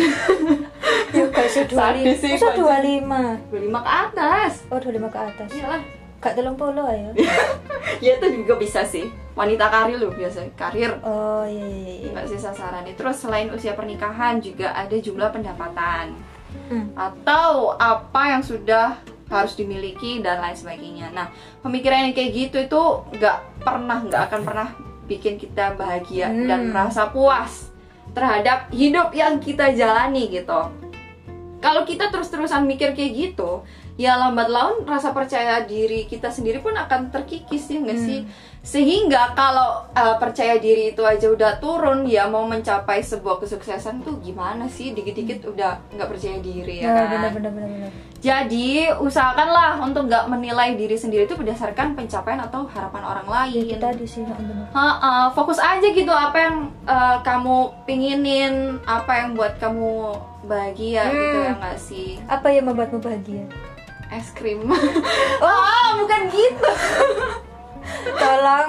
ya 1.14 1.24
guys 1.30 1.54
ya 1.54 1.64
Sadis 1.64 2.18
sih, 2.18 2.34
25 2.34 2.34
masa 2.34 2.50
Pak. 2.50 2.58
25 3.46 3.70
25 3.70 3.86
ke 3.86 3.90
atas. 3.96 4.52
oh 4.68 4.78
25 4.78 5.06
ke 5.06 5.20
atas 5.22 5.48
Iyalah. 5.54 5.82
gak 6.20 6.36
telung 6.36 6.52
puluh 6.52 6.84
ayo 6.84 7.16
Ya 8.04 8.18
itu 8.18 8.26
juga 8.36 8.58
bisa 8.58 8.82
sih. 8.82 9.06
Wanita 9.32 9.70
karir 9.70 9.96
loh 9.96 10.10
biasa. 10.10 10.50
Karir 10.52 10.90
oh 11.00 11.46
iya 11.46 11.64
iya 11.64 11.92
iya 11.96 12.08
nggak 12.10 12.26
sih 12.26 12.36
sasaran. 12.36 12.82
Terus 12.90 13.16
selain 13.16 13.48
usia 13.48 13.72
pernikahan 13.72 14.42
juga 14.42 14.74
ada 14.74 14.92
jumlah 14.92 15.30
pendapatan 15.30 16.10
Hmm. 16.66 16.90
atau 16.98 17.78
apa 17.78 18.22
yang 18.28 18.42
sudah 18.42 18.98
harus 19.30 19.54
dimiliki 19.54 20.18
dan 20.18 20.42
lain 20.42 20.58
sebagainya. 20.58 21.14
Nah, 21.14 21.30
pemikiran 21.62 22.10
yang 22.10 22.14
kayak 22.14 22.30
gitu 22.34 22.56
itu 22.66 22.82
nggak 23.16 23.62
pernah 23.62 24.02
nggak 24.02 24.22
akan 24.26 24.40
pernah 24.42 24.68
bikin 25.06 25.38
kita 25.38 25.74
bahagia 25.78 26.28
Hmm. 26.30 26.46
dan 26.50 26.60
merasa 26.70 27.06
puas 27.08 27.70
terhadap 28.10 28.70
hidup 28.74 29.14
yang 29.14 29.38
kita 29.38 29.70
jalani 29.70 30.26
gitu. 30.28 30.70
Kalau 31.60 31.84
kita 31.84 32.08
terus-terusan 32.08 32.64
mikir 32.64 32.96
kayak 32.96 33.12
gitu, 33.14 33.62
ya 34.00 34.16
lambat 34.16 34.48
laun 34.48 34.82
rasa 34.88 35.12
percaya 35.12 35.60
diri 35.62 36.08
kita 36.08 36.32
sendiri 36.32 36.58
pun 36.58 36.72
akan 36.72 37.12
terkikis 37.12 37.68
ya 37.68 37.78
nggak 37.84 38.00
sih? 38.00 38.24
Sehingga 38.60 39.32
kalau 39.32 39.88
uh, 39.90 40.20
percaya 40.20 40.60
diri 40.60 40.92
itu 40.92 41.00
aja 41.00 41.26
udah 41.26 41.56
turun, 41.58 42.04
ya 42.04 42.28
mau 42.28 42.44
mencapai 42.44 43.00
sebuah 43.00 43.40
kesuksesan 43.40 44.04
tuh 44.04 44.20
gimana 44.20 44.68
sih? 44.68 44.92
Dikit-dikit 44.92 45.48
udah 45.48 45.80
nggak 45.90 46.08
percaya 46.08 46.36
diri 46.38 46.84
ya 46.84 46.92
Nah, 46.92 46.94
kan? 46.94 47.08
benar 47.10 47.30
benar 47.32 47.52
benar 47.56 47.68
benar. 47.72 47.90
Jadi 48.20 48.68
usahakanlah 49.00 49.80
untuk 49.80 50.04
nggak 50.04 50.28
menilai 50.28 50.76
diri 50.76 50.92
sendiri 50.92 51.24
itu 51.24 51.32
berdasarkan 51.34 51.96
pencapaian 51.96 52.36
atau 52.38 52.68
harapan 52.68 53.00
orang 53.02 53.24
lain. 53.24 53.64
Kita 53.64 53.96
di 53.96 54.04
sini 54.04 54.28
fokus 55.32 55.56
aja 55.56 55.88
gitu 55.88 56.12
apa 56.12 56.36
yang 56.36 56.56
uh, 56.84 57.16
kamu 57.24 57.56
pinginin, 57.88 58.76
apa 58.84 59.24
yang 59.24 59.32
buat 59.32 59.56
kamu 59.56 60.12
bahagia 60.44 61.08
gitu 61.08 61.32
Hmm. 61.32 61.46
ya 61.48 61.52
nggak 61.56 61.78
sih? 61.80 62.08
Apa 62.28 62.52
yang 62.52 62.68
membuatmu 62.68 63.00
bahagia? 63.00 63.48
Es 64.12 64.36
krim. 64.36 64.68
oh, 64.68 65.88
bukan 66.04 66.22
gitu. 66.28 66.70
Tolong 68.12 68.68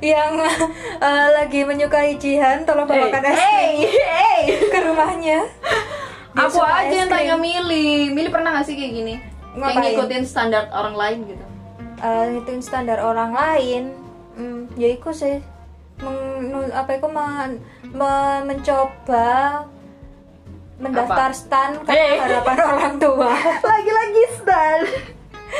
yang 0.00 0.32
eh, 0.98 1.28
lagi 1.30 1.60
menyukai 1.62 2.16
Jihan 2.16 2.64
tolong 2.64 2.84
bawakan 2.84 3.20
es 3.22 3.32
krim 3.32 3.36
hey, 3.36 3.72
hey. 3.84 4.40
ke 4.66 4.78
rumahnya. 4.80 5.44
Dia 6.30 6.46
Aku 6.46 6.58
aja 6.58 6.94
yang 6.94 7.10
tanya. 7.10 7.34
Mili. 7.34 8.08
Mili 8.08 8.28
pernah 8.28 8.54
gak 8.54 8.64
sih 8.64 8.74
kayak 8.74 8.92
gini? 8.94 9.14
Kayak 9.50 9.56
Ngapain? 9.58 9.82
ngikutin 9.84 10.24
standar 10.24 10.64
orang 10.70 10.94
lain 10.94 11.18
gitu. 11.26 11.44
Eh, 11.98 12.24
ngikutin 12.30 12.60
standar 12.60 12.98
orang 12.98 13.30
lain. 13.30 13.82
Hmm, 14.32 14.70
ya 14.74 14.88
iku 14.88 15.10
sih 15.10 15.42
Meng- 15.98 16.72
apa 16.72 16.96
itu 16.96 17.08
men- 17.08 17.60
me- 17.84 18.42
mencoba 18.46 19.68
mendaftar 20.78 21.28
stan 21.30 21.76
karena 21.84 21.92
Eh. 21.92 22.16
harapan 22.16 22.58
orang 22.64 22.94
tua. 22.96 23.28
Lagi-lagi 23.68 24.24
stan. 24.34 24.80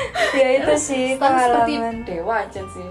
ya 0.38 0.48
itu 0.56 0.74
sih 0.76 1.06
Stan 1.14 1.32
seperti 1.32 1.72
pengalaman. 1.76 1.94
dewa 2.04 2.36
aja 2.40 2.62
sih. 2.66 2.88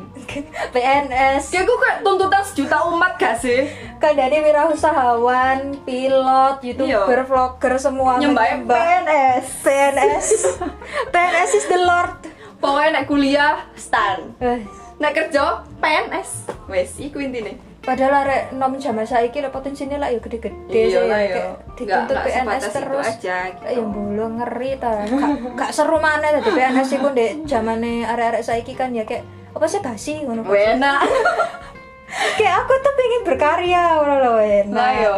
PNS. 0.70 1.44
Kayak 1.50 1.66
gue 1.66 1.78
kayak 1.78 1.98
tuntutan 2.02 2.44
sejuta 2.44 2.78
umat 2.88 3.14
gak 3.16 3.36
sih? 3.38 3.62
Kadang 3.98 4.32
wirausahawan, 4.32 5.60
pilot, 5.84 6.56
youtuber, 6.62 7.18
Iya. 7.18 7.26
vlogger 7.26 7.74
semua 7.76 8.18
Nyembah 8.18 8.64
PNS. 8.64 9.46
PNS. 9.62 10.28
PNS 11.14 11.52
is 11.54 11.66
the 11.68 11.80
Lord. 11.80 12.16
Pokoknya 12.58 12.90
naik 12.94 13.08
kuliah 13.08 13.64
stan. 13.74 14.36
Eh, 14.38 14.68
Naik 14.98 15.16
kerja 15.16 15.64
PNS. 15.80 16.52
Wes, 16.68 17.00
iku 17.00 17.18
intine. 17.18 17.56
Padahal 17.90 18.22
arek 18.22 18.44
nom 18.54 18.78
zaman 18.78 19.02
saiki 19.02 19.42
lah 19.42 19.50
potensinya 19.50 19.98
lah 19.98 20.14
ya 20.14 20.22
gede-gede 20.22 20.54
Iya 20.70 20.86
sih, 20.94 21.10
lah, 21.10 21.22
ya. 21.26 21.34
ya. 21.34 21.50
Dituntut 21.74 22.18
PNS 22.22 22.64
terus. 22.70 23.08
aja, 23.18 23.38
gitu. 23.50 23.66
Ya 23.66 23.82
bulu 23.82 24.26
ngeri 24.38 24.72
ta. 24.78 25.10
Gak, 25.58 25.74
seru 25.74 25.98
mana 25.98 26.30
tadi 26.30 26.54
PNS 26.54 26.90
iku 27.02 27.10
ndek 27.10 27.50
zamane 27.50 28.06
arek-arek 28.06 28.46
saiki 28.46 28.78
kan 28.78 28.94
ya 28.94 29.10
kayak 29.10 29.26
apa 29.58 29.66
sih 29.66 29.82
basi 29.82 30.22
ngono. 30.22 30.46
Wena. 30.46 31.02
Kayak 32.38 32.66
aku 32.66 32.74
tuh 32.82 32.94
pengen 32.98 33.22
berkarya 33.22 33.82
ngono 33.98 34.16
lho 34.18 34.34
enak. 34.42 34.74
Nah, 34.74 34.92
yo. 34.98 35.16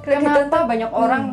Kayak 0.00 0.20
Kenapa 0.24 0.64
banyak 0.64 0.90
orang 0.92 1.24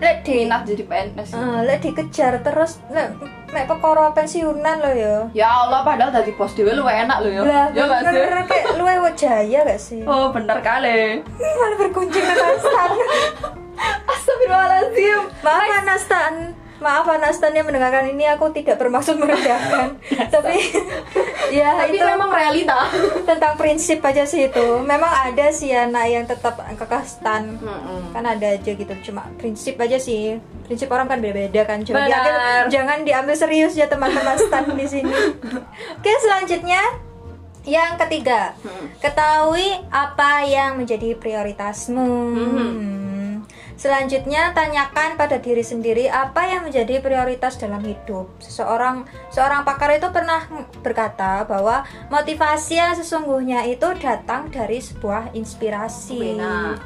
lek 0.00 0.24
di 0.24 0.32
minat 0.42 0.64
jadi 0.64 0.82
PNS? 0.82 1.30
Eh, 1.36 1.58
lek 1.64 1.78
dikejar 1.80 2.40
terus 2.40 2.80
lek 2.88 3.12
mek 3.52 3.68
perkara 3.68 4.08
pensiunan 4.10 4.80
lo 4.80 4.90
ya. 4.90 5.16
Ya 5.36 5.48
Allah, 5.50 5.84
padahal 5.84 6.08
dari 6.10 6.32
pos 6.32 6.54
dewe 6.54 6.72
lu 6.72 6.86
enak 6.86 7.18
lu 7.20 7.28
ya. 7.28 7.42
Lah, 7.42 7.66
Ya 7.70 7.84
gak 7.84 8.00
sih? 8.06 8.46
kayak 8.48 8.66
luwe 8.78 9.10
jaya 9.12 9.58
gak 9.66 9.80
sih? 9.80 10.00
Oh, 10.06 10.32
bener 10.32 10.58
kali. 10.60 11.20
Malah 11.60 11.76
berkunjung 11.76 12.24
ke 12.24 12.34
Nastan. 12.34 12.90
Astagfirullahaladzim. 14.06 15.20
Maaf 15.42 15.70
Anastan. 15.82 16.34
Maaf 16.80 17.04
Anastan 17.06 17.52
yang 17.52 17.64
mendengarkan 17.64 18.08
ini 18.08 18.24
aku 18.24 18.48
tidak 18.50 18.76
bermaksud 18.76 19.14
merendahkan. 19.14 20.00
Tapi 20.32 20.56
ya 21.52 21.76
Tapi 21.78 21.92
itu 21.92 22.02
memang 22.02 22.28
realita. 22.28 22.88
tentang 23.28 23.54
prinsip 23.54 24.00
aja 24.00 24.24
sih 24.24 24.48
itu. 24.48 24.66
Memang 24.80 25.12
ada 25.28 25.46
sih 25.50 25.68
anak 25.70 26.06
yang 26.06 26.24
tetap 26.24 26.56
kekeh 26.56 27.04
stan. 27.04 27.54
Mm-mm. 27.54 28.10
Kan 28.10 28.24
ada 28.24 28.48
aja 28.50 28.70
gitu. 28.72 28.94
Cuma 29.02 29.28
prinsip 29.36 29.76
aja 29.76 29.96
sih. 29.96 30.40
Prinsip 30.64 30.88
orang 30.88 31.06
kan 31.06 31.20
beda-beda 31.20 31.62
kan. 31.64 31.84
Cuma 31.84 32.00
diambil- 32.02 32.68
jangan 32.68 32.98
diambil 33.02 33.34
serius 33.34 33.72
ya 33.72 33.84
teman-teman 33.84 34.40
stan 34.40 34.64
di 34.70 34.86
sini. 34.86 35.12
Oke, 35.94 36.12
selanjutnya 36.18 36.80
yang 37.60 38.00
ketiga, 38.00 38.56
Hmm. 38.58 38.88
ketahui 38.98 39.68
apa 39.92 40.48
yang 40.48 40.80
menjadi 40.80 41.12
prioritasmu. 41.12 42.08
Hmm. 42.32 42.99
Selanjutnya, 43.80 44.52
tanyakan 44.52 45.16
pada 45.16 45.40
diri 45.40 45.64
sendiri 45.64 46.04
apa 46.12 46.44
yang 46.44 46.68
menjadi 46.68 47.00
prioritas 47.00 47.56
dalam 47.56 47.80
hidup. 47.80 48.28
Seseorang 48.36 49.08
seorang 49.32 49.64
pakar 49.64 49.96
itu 49.96 50.04
pernah 50.12 50.44
berkata 50.84 51.48
bahwa 51.48 51.88
motivasi 52.12 52.76
yang 52.76 52.92
sesungguhnya 52.92 53.64
itu 53.64 53.88
datang 53.96 54.52
dari 54.52 54.84
sebuah 54.84 55.32
inspirasi. 55.32 56.36
Benar. 56.36 56.76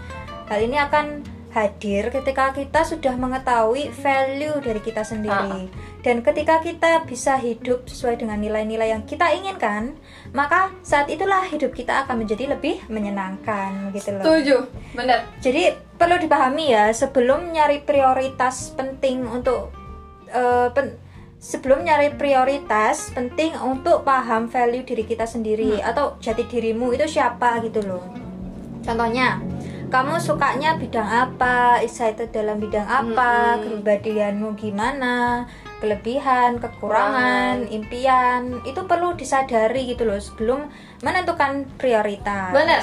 Hal 0.47 0.61
ini 0.63 0.79
akan 0.79 1.34
hadir 1.55 2.11
ketika 2.11 2.51
kita 2.51 2.83
sudah 2.83 3.15
mengetahui 3.15 3.95
value 3.95 4.59
dari 4.59 4.83
kita 4.83 5.07
sendiri. 5.07 5.71
Dan 6.03 6.21
ketika 6.21 6.59
kita 6.59 7.07
bisa 7.07 7.39
hidup 7.39 7.87
sesuai 7.87 8.19
dengan 8.19 8.43
nilai-nilai 8.43 8.91
yang 8.91 9.07
kita 9.07 9.31
inginkan, 9.31 9.95
maka 10.35 10.75
saat 10.83 11.07
itulah 11.07 11.47
hidup 11.47 11.71
kita 11.71 12.05
akan 12.05 12.27
menjadi 12.27 12.59
lebih 12.59 12.83
menyenangkan 12.91 13.95
gitu 13.95 14.19
loh. 14.19 14.27
Setuju, 14.27 14.57
bener. 14.99 15.23
Jadi 15.39 15.71
perlu 15.95 16.19
dipahami 16.19 16.75
ya 16.75 16.91
sebelum 16.91 17.55
nyari 17.55 17.87
prioritas 17.87 18.75
penting 18.75 19.23
untuk 19.23 19.71
eh, 20.35 20.69
pen- 20.75 20.99
sebelum 21.39 21.87
nyari 21.87 22.19
prioritas 22.19 23.15
penting 23.15 23.55
untuk 23.63 24.03
paham 24.03 24.51
value 24.51 24.83
diri 24.83 25.07
kita 25.07 25.29
sendiri 25.29 25.79
atau 25.79 26.19
jati 26.19 26.51
dirimu 26.51 26.91
itu 26.99 27.07
siapa 27.07 27.63
gitu 27.63 27.79
loh. 27.85 28.03
Contohnya, 28.85 29.41
kamu 29.95 30.19
sukanya 30.19 30.75
bidang 30.75 31.07
apa, 31.07 31.79
excited 31.79 32.35
dalam 32.35 32.59
bidang 32.59 32.83
apa, 32.83 33.63
kepribadianmu 33.63 34.59
gimana, 34.59 35.47
kelebihan, 35.79 36.59
kekurangan, 36.59 37.71
impian, 37.71 38.59
itu 38.67 38.83
perlu 38.91 39.15
disadari 39.15 39.95
gitu 39.95 40.03
loh 40.03 40.19
sebelum 40.19 40.67
menentukan 41.07 41.71
prioritas. 41.79 42.51
Bener. 42.51 42.83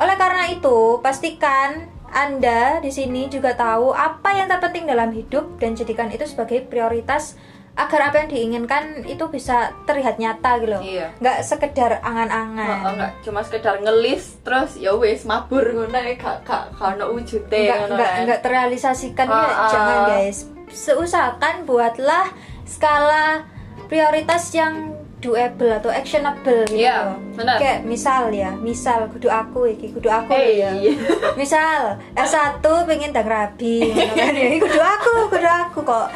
Oleh 0.00 0.16
karena 0.16 0.48
itu, 0.56 1.04
pastikan 1.04 1.84
Anda 2.08 2.80
di 2.80 2.88
sini 2.88 3.28
juga 3.28 3.52
tahu 3.52 3.92
apa 3.92 4.40
yang 4.40 4.48
terpenting 4.48 4.88
dalam 4.88 5.12
hidup 5.12 5.60
dan 5.60 5.76
jadikan 5.76 6.08
itu 6.08 6.24
sebagai 6.24 6.64
prioritas 6.64 7.36
agar 7.76 8.08
apa 8.08 8.16
yang 8.18 8.28
diinginkan 8.28 8.84
itu 9.04 9.20
bisa 9.26 9.56
terlihat 9.84 10.16
nyata 10.16 10.50
gitu 10.56 10.70
loh. 10.70 10.80
Iya. 10.80 11.12
Nggak 11.16 11.38
sekedar 11.42 11.90
Oh, 11.94 12.08
angan-angan. 12.08 12.78
enggak 12.88 13.10
cuma 13.20 13.40
sekedar 13.40 13.76
ngelis 13.78 14.40
terus 14.40 14.74
ya 14.74 14.92
wes 14.92 15.22
mabur 15.22 15.60
ngono 15.62 15.92
ya 15.92 16.14
gak 16.14 16.40
gak 16.42 16.62
gak 16.72 17.06
wujude 17.06 17.52
nggak 17.62 17.78
nggak 17.86 18.10
kan. 18.10 18.22
nggak 18.24 18.40
terrealisasikan 18.40 19.26
ya 19.26 19.36
Ah, 19.36 19.44
ah. 19.46 19.68
jangan 19.68 19.98
guys 20.08 20.38
seusahakan 20.66 21.54
buatlah 21.62 22.26
skala 22.64 23.44
prioritas 23.86 24.50
yang 24.50 24.90
doable 25.16 25.72
atau 25.72 25.88
actionable 25.88 26.62
gitu 26.66 26.76
Iya, 26.78 27.16
benar. 27.32 27.56
kayak 27.56 27.80
misal 27.82 28.28
ya 28.30 28.52
misal 28.54 29.08
kudu 29.08 29.26
aku 29.26 29.64
iki 29.66 29.90
kudu 29.90 30.06
aku 30.06 30.30
Hey. 30.30 30.60
ya 30.60 30.70
misal 31.34 31.96
S1 32.14 32.60
pengen 32.84 33.10
rabi 33.16 33.90
ngono 33.90 34.14
kan 34.14 34.32
ya 34.32 34.46
iki 34.46 34.58
kudu 34.60 34.76
aku 34.78 35.12
kudu 35.28 35.48
aku 35.48 35.78
kok 35.82 36.08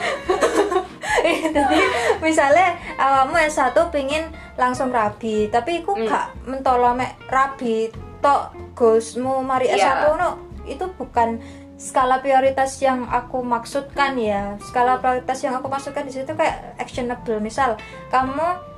Jadi 1.56 1.78
misalnya 2.18 2.72
awakmu 2.96 3.36
S1 3.40 3.72
pengen 3.88 4.28
langsung 4.54 4.90
rabi 4.90 5.46
tapi 5.46 5.80
iku 5.80 5.92
Hmm. 5.92 6.06
gak 6.06 6.26
mentolo 6.44 6.92
mek 6.92 7.16
rabi 7.26 7.88
tok 8.18 8.52
goalsmu 8.72 9.40
mari 9.40 9.66
S1 9.66 9.78
Iya. 9.78 10.14
no 10.14 10.30
itu 10.64 10.84
bukan 10.94 11.40
skala 11.74 12.20
prioritas 12.20 12.76
yang 12.78 13.08
aku 13.08 13.40
maksudkan 13.40 14.12
ya 14.14 14.60
skala 14.60 15.00
prioritas 15.00 15.40
yang 15.40 15.56
aku 15.56 15.66
maksudkan 15.66 16.04
di 16.04 16.12
situ 16.12 16.28
kayak 16.30 16.76
actionable 16.76 17.36
misal 17.38 17.80
kamu 18.08 18.68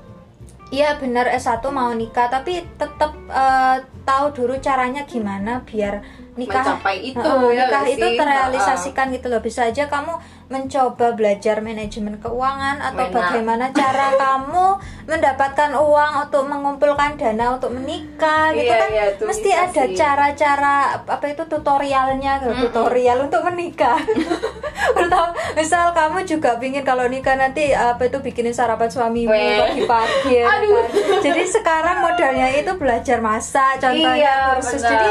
Iya 0.72 0.96
benar 0.96 1.28
S1 1.28 1.60
mau 1.68 1.92
nikah 1.92 2.32
tapi 2.32 2.64
tetap 2.74 3.12
eh, 3.28 3.76
tahu 4.02 4.26
dulu 4.32 4.56
caranya 4.56 5.04
gimana 5.04 5.60
biar 5.62 6.00
nikah 6.32 6.64
Mencapai 6.64 6.96
itu, 7.04 7.20
Heeh, 7.20 7.48
ya 7.52 7.68
nikah 7.68 7.84
itu 7.86 8.06
sih? 8.06 8.16
terrealisasikan 8.16 9.06
gitu 9.12 9.26
loh. 9.28 9.38
Bisa 9.38 9.68
aja 9.68 9.84
kamu 9.84 10.16
mencoba 10.48 11.12
belajar 11.12 11.60
manajemen 11.60 12.16
keuangan 12.18 12.80
atau 12.82 13.04
bagaimana 13.06 13.68
cara 13.68 14.12
kamu 14.20 14.80
mendapatkan 15.06 15.70
uang 15.72 16.12
untuk 16.22 16.44
mengumpulkan 16.44 17.16
dana 17.16 17.52
untuk 17.52 17.72
menikah 17.72 18.48
gitu 18.50 18.64
Iya, 18.64 18.76
kan. 18.78 18.88
iya, 18.90 19.04
mesti 19.18 19.50
ada 19.50 19.82
cara-cara 19.90 20.76
apa 20.98 21.26
itu 21.26 21.44
tutorialnya 21.44 22.32
gitu, 22.38 22.52
tutorial 22.66 23.24
untuk 23.24 23.44
menikah. 23.44 24.00
Atau 24.98 25.24
misal 25.52 25.92
kamu 25.92 26.24
juga 26.24 26.56
pingin 26.56 26.80
kalau 26.82 27.04
nikah 27.06 27.36
nanti 27.36 27.70
apa 27.70 28.02
itu 28.02 28.18
bikinin 28.18 28.52
sarapan 28.52 28.88
suamimu 28.88 29.30
pagi-pagi 29.30 30.32
ya 30.32 30.46
Aduh. 30.50 30.80
kan? 30.80 31.20
jadi 31.22 31.42
sekarang 31.46 31.96
modalnya 32.00 32.48
itu 32.50 32.72
belajar 32.74 33.20
masak 33.20 33.78
contohnya 33.78 34.16
Iya, 34.16 34.36
kursus. 34.54 34.80
Benar. 34.80 34.90
jadi 34.90 35.10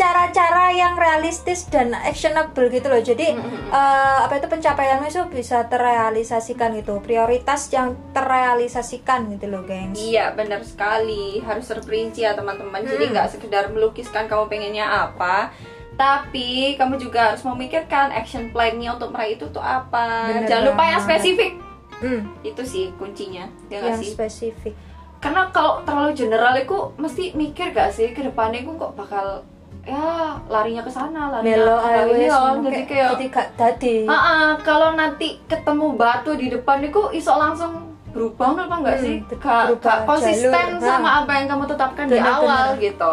cara-cara 0.00 0.72
yang 0.72 0.96
realistis 0.96 1.68
dan 1.68 1.92
actionable 1.92 2.72
gitu 2.72 2.88
loh 2.88 3.04
jadi 3.04 3.36
eh, 3.68 4.18
apa 4.24 4.40
itu 4.40 4.48
pencapaianmu 4.48 5.06
itu 5.06 5.20
bisa 5.28 5.68
terrealisasikan 5.68 6.72
gitu 6.72 7.04
prioritas 7.04 7.68
yang 7.68 7.92
terrealisasikan 8.16 9.28
gitu 9.28 9.52
loh 9.52 9.60
gengs 9.62 10.00
Iya 10.00 10.32
benar 10.32 10.64
sekali 10.64 11.44
harus 11.44 11.68
terperinci 11.68 12.24
ya 12.24 12.32
teman-teman. 12.32 12.80
Jadi 12.80 13.12
nggak 13.12 13.28
sekedar 13.28 13.68
melukiskan 13.68 14.24
kamu 14.24 14.48
pengennya 14.48 14.86
apa, 14.88 15.52
tapi 15.94 16.74
kamu 16.80 16.96
juga 16.96 17.32
harus 17.34 17.44
memikirkan 17.44 18.08
action 18.10 18.48
plan-nya 18.50 18.96
untuk 18.96 19.12
meraih 19.12 19.36
itu 19.36 19.44
tuh 19.52 19.60
apa. 19.60 20.32
Bener 20.32 20.48
Jangan 20.48 20.64
lupa 20.72 20.82
yang 20.88 21.02
banget. 21.04 21.20
spesifik. 21.20 21.52
Hmm, 22.00 22.22
Itu 22.40 22.62
sih 22.64 22.88
kuncinya, 22.96 23.44
ya 23.68 23.84
yang 23.84 24.00
sih? 24.00 24.16
spesifik 24.16 24.72
Karena 25.20 25.52
kalau 25.52 25.84
terlalu 25.84 26.16
general 26.16 26.56
aku 26.56 26.96
mesti 26.96 27.36
mikir 27.36 27.76
gak 27.76 27.92
sih 27.92 28.16
ke 28.16 28.24
depannya 28.24 28.64
aku 28.64 28.72
kok 28.80 28.92
bakal 28.96 29.44
ya 29.82 30.06
larinya 30.46 30.82
ke 30.82 30.88
sana, 30.88 31.30
larinya 31.30 31.56
melo 31.56 31.76
ae 31.78 32.00
wis, 32.06 32.32
jadi 32.62 32.82
kayak 32.84 33.08
gak 33.28 33.48
tadi 33.54 34.04
Ah, 34.04 34.12
ah, 34.12 34.48
kalau 34.60 34.92
nanti 34.92 35.40
ketemu 35.44 35.94
batu 35.94 36.32
di 36.32 36.46
depan 36.46 36.80
itu 36.80 37.00
iso 37.10 37.32
langsung 37.32 37.88
berubah 38.10 38.58
apa 38.58 38.74
enggak 38.76 38.96
Hmm, 38.96 39.04
sih? 39.06 39.16
Gak, 39.32 39.62
berubah 39.70 39.80
gak 39.80 39.98
konsisten 40.04 40.50
jalur. 40.74 40.82
sama 40.82 41.08
Nah. 41.08 41.14
apa 41.20 41.32
yang 41.32 41.46
kamu 41.48 41.64
tetapkan 41.66 42.04
di 42.04 42.12
Bener-bener. 42.12 42.36
awal 42.36 42.66
gitu. 42.76 43.12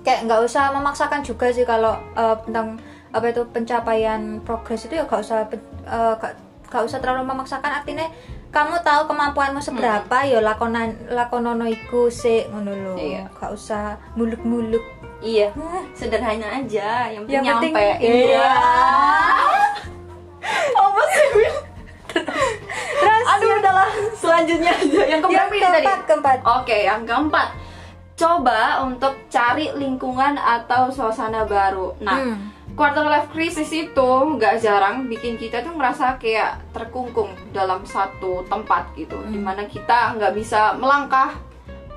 kayak 0.00 0.20
nggak 0.24 0.40
usah 0.42 0.64
memaksakan 0.72 1.20
juga 1.20 1.46
sih 1.48 1.62
kalau 1.62 1.94
eh, 2.12 2.36
tentang 2.42 2.74
apa 3.08 3.26
itu 3.28 3.42
pencapaian 3.46 4.20
progres 4.40 4.82
itu 4.82 4.94
ya 4.94 5.04
nggak 5.04 5.20
usah 5.20 5.46
nggak 6.66 6.82
usah 6.82 6.98
terlalu 6.98 7.22
memaksakan 7.24 7.70
artinya 7.74 8.08
kamu 8.48 8.80
tahu 8.80 9.06
kemampuanmu 9.06 9.60
seberapa 9.60 10.16
ya 10.22 10.40
lakonan 10.40 10.92
lakonono 11.08 11.64
iku 11.64 12.08
sih 12.08 12.48
ngono 12.48 12.72
lho 12.72 12.94
Iya. 12.96 13.22
nggak 13.30 13.50
usah 13.50 13.82
muluk-muluk 14.14 14.82
Iya, 15.22 15.48
sederhana 15.94 16.58
aja, 16.58 17.06
yang 17.08 17.22
penting 17.22 17.36
yang 17.38 17.56
penting 17.56 17.72
nyampe. 17.72 17.88
iya 18.02 18.50
Apa 20.74 21.02
sih, 21.08 21.26
Wil? 21.32 21.54
terus 22.92 23.26
Aduh, 23.28 23.50
udahlah. 23.56 23.88
Selanjutnya 24.12 24.72
aja 24.72 25.00
yang 25.00 25.08
yang 25.08 25.22
keberapa 25.22 25.54
ini 25.54 25.62
tadi? 25.62 25.86
keempat 25.86 26.00
keempat 26.04 26.38
Oke, 26.44 26.78
yang 26.82 27.02
keempat. 27.02 27.48
Coba 28.12 28.60
untuk 28.82 29.14
cari 29.28 29.70
lingkungan 29.72 30.34
atau 30.36 30.90
suasana 30.90 31.42
baru. 31.44 31.94
Nah, 31.98 32.18
Hmm. 32.18 32.36
quarter 32.72 33.04
life 33.04 33.30
crisis 33.30 33.68
itu 33.68 34.10
nggak 34.32 34.58
jarang 34.58 35.06
bikin 35.06 35.36
kita 35.36 35.60
tuh 35.60 35.72
merasa 35.72 36.16
kayak 36.16 36.66
terkungkung 36.72 37.30
dalam 37.50 37.82
satu 37.84 38.42
tempat 38.44 38.90
gitu, 38.94 39.16
Hmm. 39.16 39.30
di 39.30 39.38
mana 39.38 39.62
kita 39.64 40.14
nggak 40.14 40.34
bisa 40.34 40.74
melangkah. 40.74 41.30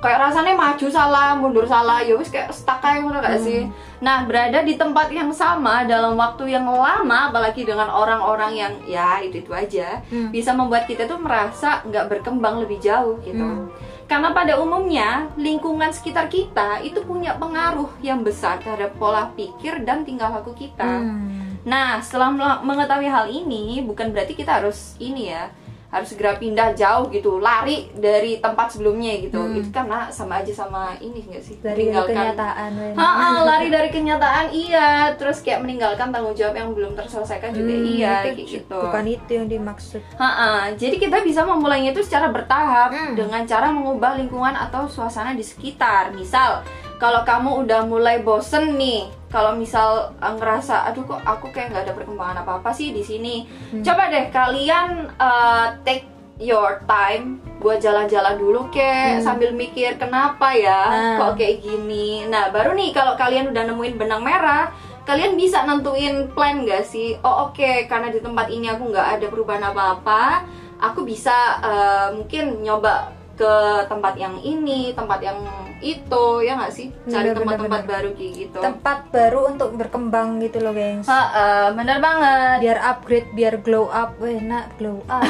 Kayak 0.04 0.30
rasanya 0.30 0.54
maju 0.54 0.88
salah, 0.92 1.34
mundur 1.34 1.66
salah, 1.66 2.04
ya 2.04 2.14
wis 2.14 2.30
kayak 2.30 2.54
stuck 2.54 2.78
kayak 2.84 3.02
ngono 3.02 3.18
Hmm. 3.18 3.26
gak 3.26 3.40
sih? 3.42 3.62
Nah, 4.04 4.28
berada 4.28 4.62
di 4.62 4.78
tempat 4.78 5.10
yang 5.10 5.34
sama 5.34 5.82
dalam 5.88 6.14
waktu 6.14 6.54
yang 6.54 6.68
lama, 6.68 7.34
apalagi 7.34 7.66
dengan 7.66 7.90
orang-orang 7.90 8.54
yang 8.54 8.74
ya 8.86 9.18
itu-itu 9.24 9.50
aja, 9.50 10.04
Hmm. 10.12 10.30
bisa 10.30 10.54
membuat 10.54 10.86
kita 10.86 11.10
tuh 11.10 11.18
merasa 11.18 11.82
nggak 11.88 12.06
berkembang 12.12 12.62
lebih 12.62 12.78
jauh 12.84 13.18
gitu. 13.26 13.42
Hmm. 13.42 13.72
Karena 14.06 14.30
pada 14.30 14.62
umumnya 14.62 15.26
lingkungan 15.34 15.90
sekitar 15.90 16.30
kita 16.30 16.86
itu 16.86 17.02
punya 17.02 17.34
pengaruh 17.42 17.90
yang 18.06 18.22
besar 18.22 18.62
terhadap 18.62 18.94
pola 19.02 19.34
pikir 19.34 19.82
dan 19.82 20.06
tingkah 20.06 20.30
laku 20.30 20.54
kita. 20.54 21.02
Hmm. 21.02 21.58
Nah, 21.66 21.98
setelah 21.98 22.30
mengetahui 22.62 23.10
hal 23.10 23.26
ini, 23.26 23.82
bukan 23.82 24.14
berarti 24.14 24.38
kita 24.38 24.62
harus 24.62 24.94
ini 25.02 25.34
ya, 25.34 25.50
harus 25.96 26.12
segera 26.12 26.36
pindah 26.36 26.76
jauh 26.76 27.08
gitu, 27.08 27.40
lari 27.40 27.88
dari 27.96 28.38
tempat 28.38 28.68
sebelumnya 28.70 29.16
gitu. 29.18 29.40
Hmm. 29.40 29.56
Itu 29.56 29.72
karena 29.72 30.12
sama 30.12 30.44
aja 30.44 30.52
sama 30.54 30.92
ini 31.00 31.24
enggak 31.24 31.40
sih? 31.42 31.56
dari, 31.56 31.64
dari 31.64 31.82
Meninggalkan- 31.88 32.12
kenyataan 32.12 32.70
Wen. 32.76 32.94
Ha-ha, 32.94 33.28
lari 33.42 33.68
dari 33.70 33.90
kenyataan 33.90 34.46
iya, 34.52 34.90
terus 35.16 35.40
kayak 35.40 35.64
meninggalkan 35.64 36.12
tanggung 36.12 36.36
jawab 36.36 36.52
yang 36.54 36.70
belum 36.70 36.94
terselesaikan 36.94 37.50
juga 37.50 37.72
Hmm, 37.72 37.88
iya 37.88 38.12
itu 38.20 38.28
kayak 38.28 38.48
gitu. 38.52 38.80
bukan 38.82 39.06
itu 39.08 39.32
yang 39.32 39.48
dimaksud 39.48 40.02
Ha-ha, 40.16 40.76
Jadi 40.76 40.96
kita 40.98 41.24
bisa 41.24 41.42
memulainya 41.42 41.90
itu 41.90 42.04
secara 42.04 42.28
bertahap 42.28 42.92
Hmm. 42.92 43.16
dengan 43.16 43.42
cara 43.44 43.70
mengubah 43.70 44.16
lingkungan 44.16 44.52
atau 44.52 44.86
suasana 44.86 45.32
di 45.32 45.42
sekitar. 45.42 46.12
Misal, 46.12 46.60
kalau 46.96 47.22
kamu 47.22 47.66
udah 47.66 47.82
mulai 47.84 48.20
bosen 48.20 48.76
nih, 48.76 49.06
kalau 49.28 49.52
misal 49.54 50.16
eh, 50.16 50.34
ngerasa, 50.34 50.86
aduh 50.86 51.04
kok 51.06 51.22
aku 51.22 51.52
kayak 51.52 51.72
nggak 51.72 51.84
ada 51.86 51.94
perkembangan 51.94 52.38
apa 52.42 52.52
apa 52.60 52.72
sih 52.72 52.92
di 52.92 53.02
sini, 53.02 53.44
Hmm. 53.72 53.84
coba 53.84 54.08
deh 54.08 54.28
kalian 54.30 54.88
eh, 55.12 55.68
take 55.84 56.06
your 56.36 56.84
time 56.84 57.40
buat 57.58 57.80
jalan-jalan 57.80 58.36
dulu 58.36 58.68
kek 58.70 59.20
Hmm. 59.20 59.24
sambil 59.24 59.52
mikir 59.52 59.96
kenapa 59.96 60.52
ya 60.52 60.82
Nah. 60.86 61.18
kok 61.18 61.40
kayak 61.40 61.62
gini. 61.62 62.28
Nah 62.28 62.52
baru 62.52 62.76
nih 62.76 62.92
kalau 62.92 63.16
kalian 63.16 63.50
udah 63.50 63.64
nemuin 63.66 63.96
benang 63.96 64.20
merah, 64.20 64.68
kalian 65.04 65.36
bisa 65.36 65.64
nentuin 65.64 66.28
plan 66.32 66.64
gak 66.64 66.84
sih? 66.84 67.16
Oh 67.22 67.48
oke 67.48 67.88
karena 67.88 68.08
di 68.10 68.20
tempat 68.20 68.48
ini 68.48 68.68
aku 68.68 68.92
nggak 68.92 69.08
ada 69.16 69.26
perubahan 69.28 69.64
apa-apa, 69.66 70.44
aku 70.78 71.04
bisa 71.04 71.36
eh, 71.62 72.08
mungkin 72.14 72.60
nyoba 72.62 73.12
ke 73.36 73.52
tempat 73.88 74.16
yang 74.16 74.36
ini, 74.40 74.92
tempat 74.92 75.20
yang 75.20 75.40
itu, 75.86 76.26
ya 76.40 76.56
nggak 76.56 76.72
sih? 76.72 76.90
Cari 77.04 77.06
Bener, 77.06 77.22
bener, 77.30 77.38
tempat-tempat 77.38 77.82
baru 77.86 78.10
kayak 78.12 78.34
gitu. 78.36 78.58
tempat 78.60 78.98
baru 79.10 79.42
untuk 79.48 79.70
berkembang 79.74 80.40
gitu 80.40 80.58
loh 80.60 80.72
gengs 80.72 81.06
Ha, 81.06 81.22
eh, 81.32 81.68
bener 81.72 81.98
banget. 82.00 82.58
biar 82.60 82.78
upgrade 82.84 83.30
biar 83.32 83.56
glow 83.60 83.86
up 83.88 84.18
enak 84.18 84.66
glow 84.76 85.00
up 85.06 85.22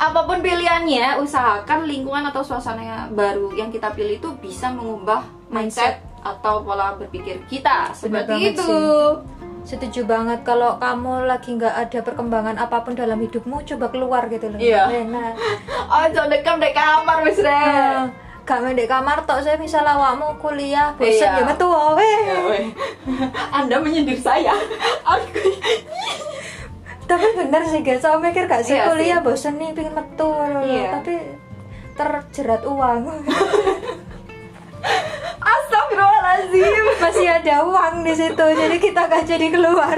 Apa 0.00 0.24
pun 0.24 0.40
pilihannya, 0.40 1.20
usahakan 1.20 1.84
lingkungan 1.84 2.24
atau 2.24 2.40
suasana 2.40 2.80
yang 2.80 3.02
baru 3.12 3.52
yang 3.52 3.68
kita 3.68 3.92
pilih 3.92 4.16
itu 4.16 4.32
bisa 4.34 4.70
mengubah 4.70 5.20
mindset, 5.46 6.00
atau 6.18 6.60
pola 6.60 6.96
berpikir 6.96 7.44
kita. 7.44 7.92
Seperti 7.92 8.32
itu. 8.50 8.64
sih. 8.64 9.38
setuju 9.62 10.08
banget 10.08 10.40
kalau 10.40 10.76
kamu 10.76 11.26
lagi 11.26 11.52
nggak 11.52 11.76
ada 11.78 12.00
perkembangan 12.00 12.56
apa 12.56 12.80
pun 12.80 12.96
dalam 12.96 13.18
hidupmu 13.18 13.60
coba 13.62 13.86
keluar 13.88 14.24
gitu 14.26 14.48
loh 14.48 14.56
Iya. 14.56 14.88
enak 14.88 15.36
Oh, 15.92 16.04
jangan 16.06 16.30
dekam 16.30 16.56
dek 16.56 16.72
kamar 16.72 17.20
wis. 17.20 17.36
Nah, 17.38 18.08
gak 18.52 18.72
di 18.72 18.84
kamar 18.84 19.22
tok 19.22 19.38
saya 19.38 19.54
misal 19.56 19.82
awakmu 19.82 20.34
kuliah 20.36 20.90
bosen 20.92 21.22
Iya. 21.24 21.38
ya 21.38 21.44
metu 21.44 21.66
wae 21.66 22.10
Ya, 22.20 22.36
weh. 22.42 22.66
Anda 23.50 23.76
menyindir 23.76 24.18
saya. 24.18 24.50
Aku 25.04 25.38
tapi 27.04 27.26
bener 27.32 27.62
sih 27.64 27.80
guys 27.80 27.98
saya 27.98 28.16
mikir 28.16 28.44
gak 28.44 28.62
sih 28.62 28.72
Iya 28.72 28.86
kuliah 28.86 29.18
sih. 29.18 29.24
bosen 29.24 29.54
nih 29.56 29.70
pengen 29.70 29.94
metu. 29.94 30.30
Iya. 30.60 30.90
tapi 30.96 31.14
terjerat 31.92 32.62
uang 32.64 33.00
Astagfirullahaladzim. 35.40 36.84
masih 36.98 37.28
ada 37.28 37.56
uang 37.62 37.94
di 38.00 38.12
situ 38.12 38.44
jadi 38.44 38.76
kita 38.76 39.02
gak 39.04 39.24
jadi 39.24 39.46
keluar 39.48 39.96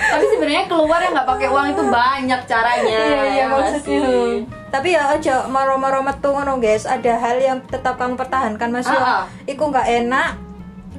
Tapi 0.00 0.24
sebenarnya 0.26 0.64
keluar 0.66 0.98
yang 0.98 1.12
nggak 1.12 1.28
pakai 1.28 1.48
uang 1.48 1.66
itu 1.70 1.82
banyak 1.84 2.40
caranya. 2.44 2.98
iya 2.98 3.20
iya 3.24 3.24
ya 3.36 3.44
maksudnya 3.46 3.80
sih? 3.80 4.59
Tapi 4.70 4.88
ya 4.90 5.10
aja 5.10 5.44
maro-maro 5.46 6.00
metu 6.00 6.30
ngono 6.30 6.56
guys 6.56 6.86
ada 6.86 7.12
hal 7.16 7.36
yang 7.36 7.58
tetap 7.64 7.94
kamu 7.94 8.14
pertahankan 8.14 8.70
masih 8.70 8.94
Ah, 8.94 9.22
ah. 9.22 9.24
iku 9.44 9.66
nggak 9.66 9.86
enak 10.00 10.38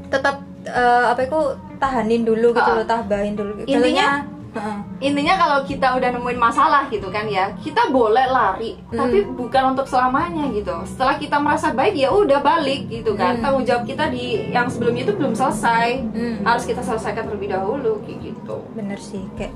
tetap 0.07 0.35
eh, 0.63 1.05
apa 1.07 1.21
iku 1.21 1.39
tahanin 1.77 2.21
dulu 2.21 2.51
gitu 2.51 2.61
Ah, 2.61 2.77
loh 2.77 2.85
tabahin 2.85 3.33
dulu 3.33 3.63
Intinya- 3.63 4.27
Heeh. 4.51 4.77
Intinya 5.01 5.39
kalau 5.39 5.59
kita 5.63 5.95
udah 5.95 6.11
nemuin 6.11 6.35
masalah 6.35 6.83
gitu 6.91 7.07
kan 7.07 7.23
ya, 7.23 7.55
kita 7.55 7.87
boleh 7.87 8.27
lari, 8.27 8.75
Hmm. 8.85 8.99
tapi 8.99 9.23
bukan 9.23 9.71
untuk 9.71 9.87
selamanya 9.87 10.51
gitu. 10.51 10.75
Setelah 10.83 11.15
kita 11.15 11.39
merasa 11.39 11.71
baik 11.71 11.95
ya 11.95 12.11
udah 12.11 12.43
balik 12.43 12.91
gitu 12.91 13.15
kan. 13.15 13.39
Hmm. 13.39 13.41
Tanggung 13.41 13.63
jawab 13.63 13.87
kita 13.87 14.11
di 14.11 14.51
yang 14.51 14.67
sebelumnya 14.67 15.07
itu 15.07 15.15
belum 15.15 15.31
selesai. 15.31 16.03
Hmm. 16.03 16.43
Harus 16.43 16.67
kita 16.67 16.83
selesaikan 16.83 17.23
terlebih 17.25 17.47
dahulu 17.49 18.03
kayak 18.03 18.19
gitu. 18.27 18.55
bener 18.73 18.99
sih 18.99 19.23
kayak 19.33 19.55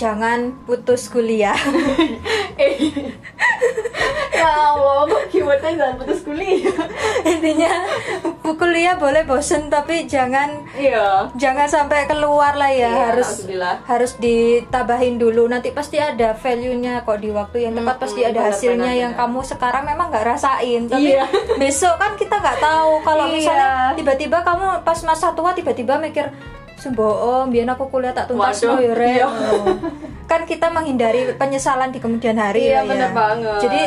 jangan 0.00 0.56
putus 0.64 1.12
kuliah 1.12 1.52
ya 4.32 4.48
Allah, 4.72 5.04
kok 5.04 5.24
keywordnya 5.28 5.76
jangan 5.76 5.94
putus 6.00 6.24
kuliah. 6.24 6.72
intinya 7.22 7.68
kuliah 8.50 8.92
boleh 8.96 9.24
bosen 9.24 9.72
tapi 9.72 10.04
jangan 10.04 10.64
iya 10.74 11.24
jangan 11.32 11.64
sampai 11.64 12.04
keluar 12.04 12.52
lah 12.52 12.68
ya 12.68 12.92
Iya, 12.92 13.04
harus 13.08 13.30
harus 13.86 14.12
ditabahin 14.16 15.16
dulu 15.16 15.46
nanti 15.46 15.72
pasti 15.72 15.96
ada 15.96 16.36
value-nya 16.36 17.00
kok 17.00 17.20
di 17.20 17.30
waktu 17.30 17.64
yang 17.64 17.72
tepat 17.72 17.96
pasti 17.96 18.20
ada 18.20 18.36
benar, 18.42 18.52
hasilnya 18.52 18.84
benar, 18.84 19.00
yang 19.00 19.12
benar. 19.14 19.20
kamu 19.24 19.40
sekarang 19.46 19.84
memang 19.86 20.06
nggak 20.08 20.26
rasain 20.26 20.82
tapi 20.86 21.08
Iya. 21.10 21.24
besok 21.56 21.94
kan 21.96 22.12
kita 22.16 22.36
nggak 22.36 22.58
tahu 22.58 22.92
kalau 23.00 23.24
Iya. 23.26 23.34
misalnya 23.34 23.70
tiba-tiba 23.96 24.38
kamu 24.42 24.66
pas 24.82 24.98
masa 25.02 25.32
tua 25.32 25.50
tiba-tiba 25.52 25.96
mikir 25.96 26.28
Sumbo, 26.80 27.12
biar 27.46 27.68
aku 27.68 27.86
kuliah 27.86 28.10
tak 28.10 28.26
tuntas 28.26 28.56
Waduh, 28.56 28.74
no, 28.74 28.80
ya, 28.80 28.92
Ren." 28.96 29.14
iya. 29.14 29.28
kan 30.30 30.48
kita 30.48 30.72
menghindari 30.72 31.36
penyesalan 31.36 31.90
di 31.90 31.98
kemudian 31.98 32.34
hari 32.34 32.66
Iya, 32.66 32.80
ya. 32.80 32.88
benar 32.88 33.10
banget. 33.12 33.60
Jadi 33.60 33.82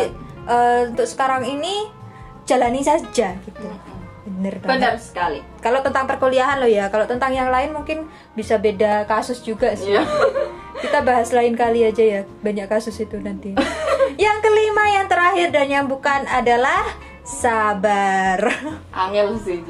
eh, 0.46 0.80
untuk 0.88 1.08
sekarang 1.08 1.42
ini 1.44 1.90
jalani 2.44 2.80
saja 2.80 3.34
gitu. 3.34 3.66
Bener 4.24 4.56
banget. 4.60 4.80
benar 4.80 4.96
sekali 4.96 5.40
Kalau 5.60 5.84
tentang 5.84 6.08
perkuliahan 6.08 6.56
lo 6.56 6.68
ya, 6.68 6.88
kalau 6.88 7.04
tentang 7.04 7.32
yang 7.32 7.52
lain 7.52 7.72
mungkin 7.72 8.08
bisa 8.34 8.56
beda 8.56 9.04
kasus 9.04 9.40
juga 9.40 9.74
sih. 9.74 9.96
Iya. 9.96 10.04
Kita 10.84 11.00
bahas 11.00 11.32
lain 11.32 11.56
kali 11.56 11.84
aja 11.84 12.04
ya, 12.04 12.22
banyak 12.40 12.68
kasus 12.68 12.96
itu 12.98 13.16
nanti. 13.18 13.56
yang 14.20 14.38
kelima, 14.40 14.84
yang 14.92 15.08
terakhir 15.08 15.48
dan 15.50 15.68
yang 15.68 15.86
bukan 15.88 16.28
adalah 16.28 16.84
sabar. 17.24 18.40
angel 18.92 19.40
sih. 19.40 19.64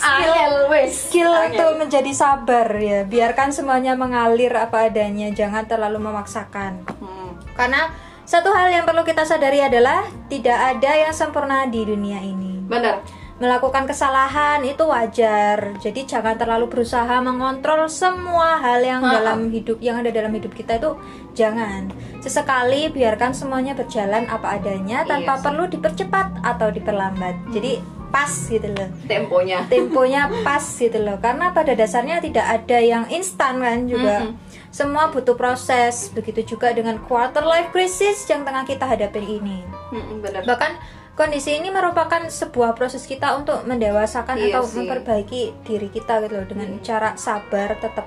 Skill- 0.00 0.68
wes 0.72 0.92
Skill 1.08 1.28
Angel. 1.32 1.46
untuk 1.52 1.70
menjadi 1.76 2.12
sabar 2.16 2.66
ya, 2.72 3.04
biarkan 3.04 3.52
semuanya 3.52 3.92
mengalir 3.92 4.50
apa 4.56 4.88
adanya, 4.88 5.28
jangan 5.30 5.68
terlalu 5.68 6.00
memaksakan. 6.00 6.88
Hmm. 6.88 7.36
Karena 7.52 7.92
satu 8.24 8.54
hal 8.54 8.70
yang 8.70 8.86
perlu 8.86 9.02
kita 9.02 9.26
sadari 9.26 9.60
adalah 9.60 10.06
tidak 10.30 10.54
ada 10.78 10.90
yang 10.94 11.12
sempurna 11.12 11.66
di 11.66 11.82
dunia 11.82 12.22
ini. 12.22 12.62
benar 12.64 13.02
Melakukan 13.40 13.88
kesalahan 13.88 14.60
itu 14.68 14.84
wajar. 14.84 15.72
Jadi 15.80 16.04
jangan 16.04 16.36
terlalu 16.36 16.68
berusaha 16.68 17.24
mengontrol 17.24 17.88
semua 17.88 18.60
hal 18.60 18.84
yang 18.84 19.00
Ha-ha. 19.00 19.16
dalam 19.16 19.48
hidup 19.48 19.80
yang 19.80 19.96
ada 19.96 20.12
dalam 20.12 20.28
hidup 20.28 20.52
kita 20.52 20.76
itu 20.76 20.92
jangan. 21.32 21.88
Sesekali 22.20 22.92
biarkan 22.92 23.32
semuanya 23.32 23.72
berjalan 23.72 24.28
apa 24.28 24.60
adanya 24.60 25.08
tanpa 25.08 25.40
Iya 25.40 25.44
perlu 25.48 25.64
dipercepat 25.72 26.44
atau 26.44 26.68
diperlambat. 26.68 27.48
Jadi 27.48 27.80
pas 28.10 28.28
gitu 28.28 28.66
loh. 28.74 28.90
temponya 29.06 29.64
Temponya 29.70 30.28
pas 30.42 30.62
gitu 30.62 30.98
loh. 30.98 31.16
Karena 31.22 31.54
pada 31.54 31.72
dasarnya 31.72 32.18
tidak 32.18 32.46
ada 32.46 32.78
yang 32.82 33.04
instan 33.08 33.62
kan 33.62 33.86
juga. 33.86 34.26
Mm-mm. 34.26 34.34
Semua 34.70 35.10
butuh 35.10 35.34
proses. 35.38 36.10
Begitu 36.14 36.54
juga 36.54 36.74
dengan 36.74 36.98
quarter 37.06 37.42
life 37.42 37.70
crisis 37.70 38.26
yang 38.26 38.42
tengah 38.42 38.66
kita 38.66 38.86
hadapi 38.86 39.22
ini. 39.40 39.62
Hmm, 39.90 40.22
benar 40.22 40.42
Bahkan 40.46 40.72
kondisi 41.14 41.58
ini 41.58 41.70
merupakan 41.70 42.26
sebuah 42.26 42.74
proses 42.74 43.06
kita 43.06 43.34
untuk 43.38 43.62
mendewasakan 43.66 44.38
Iya 44.38 44.58
atau 44.58 44.62
sih. 44.66 44.76
memperbaiki 44.82 45.42
diri 45.66 45.88
kita 45.90 46.22
gitu 46.26 46.34
loh 46.38 46.46
dengan 46.46 46.78
cara 46.82 47.14
sabar 47.14 47.78
tetap 47.78 48.06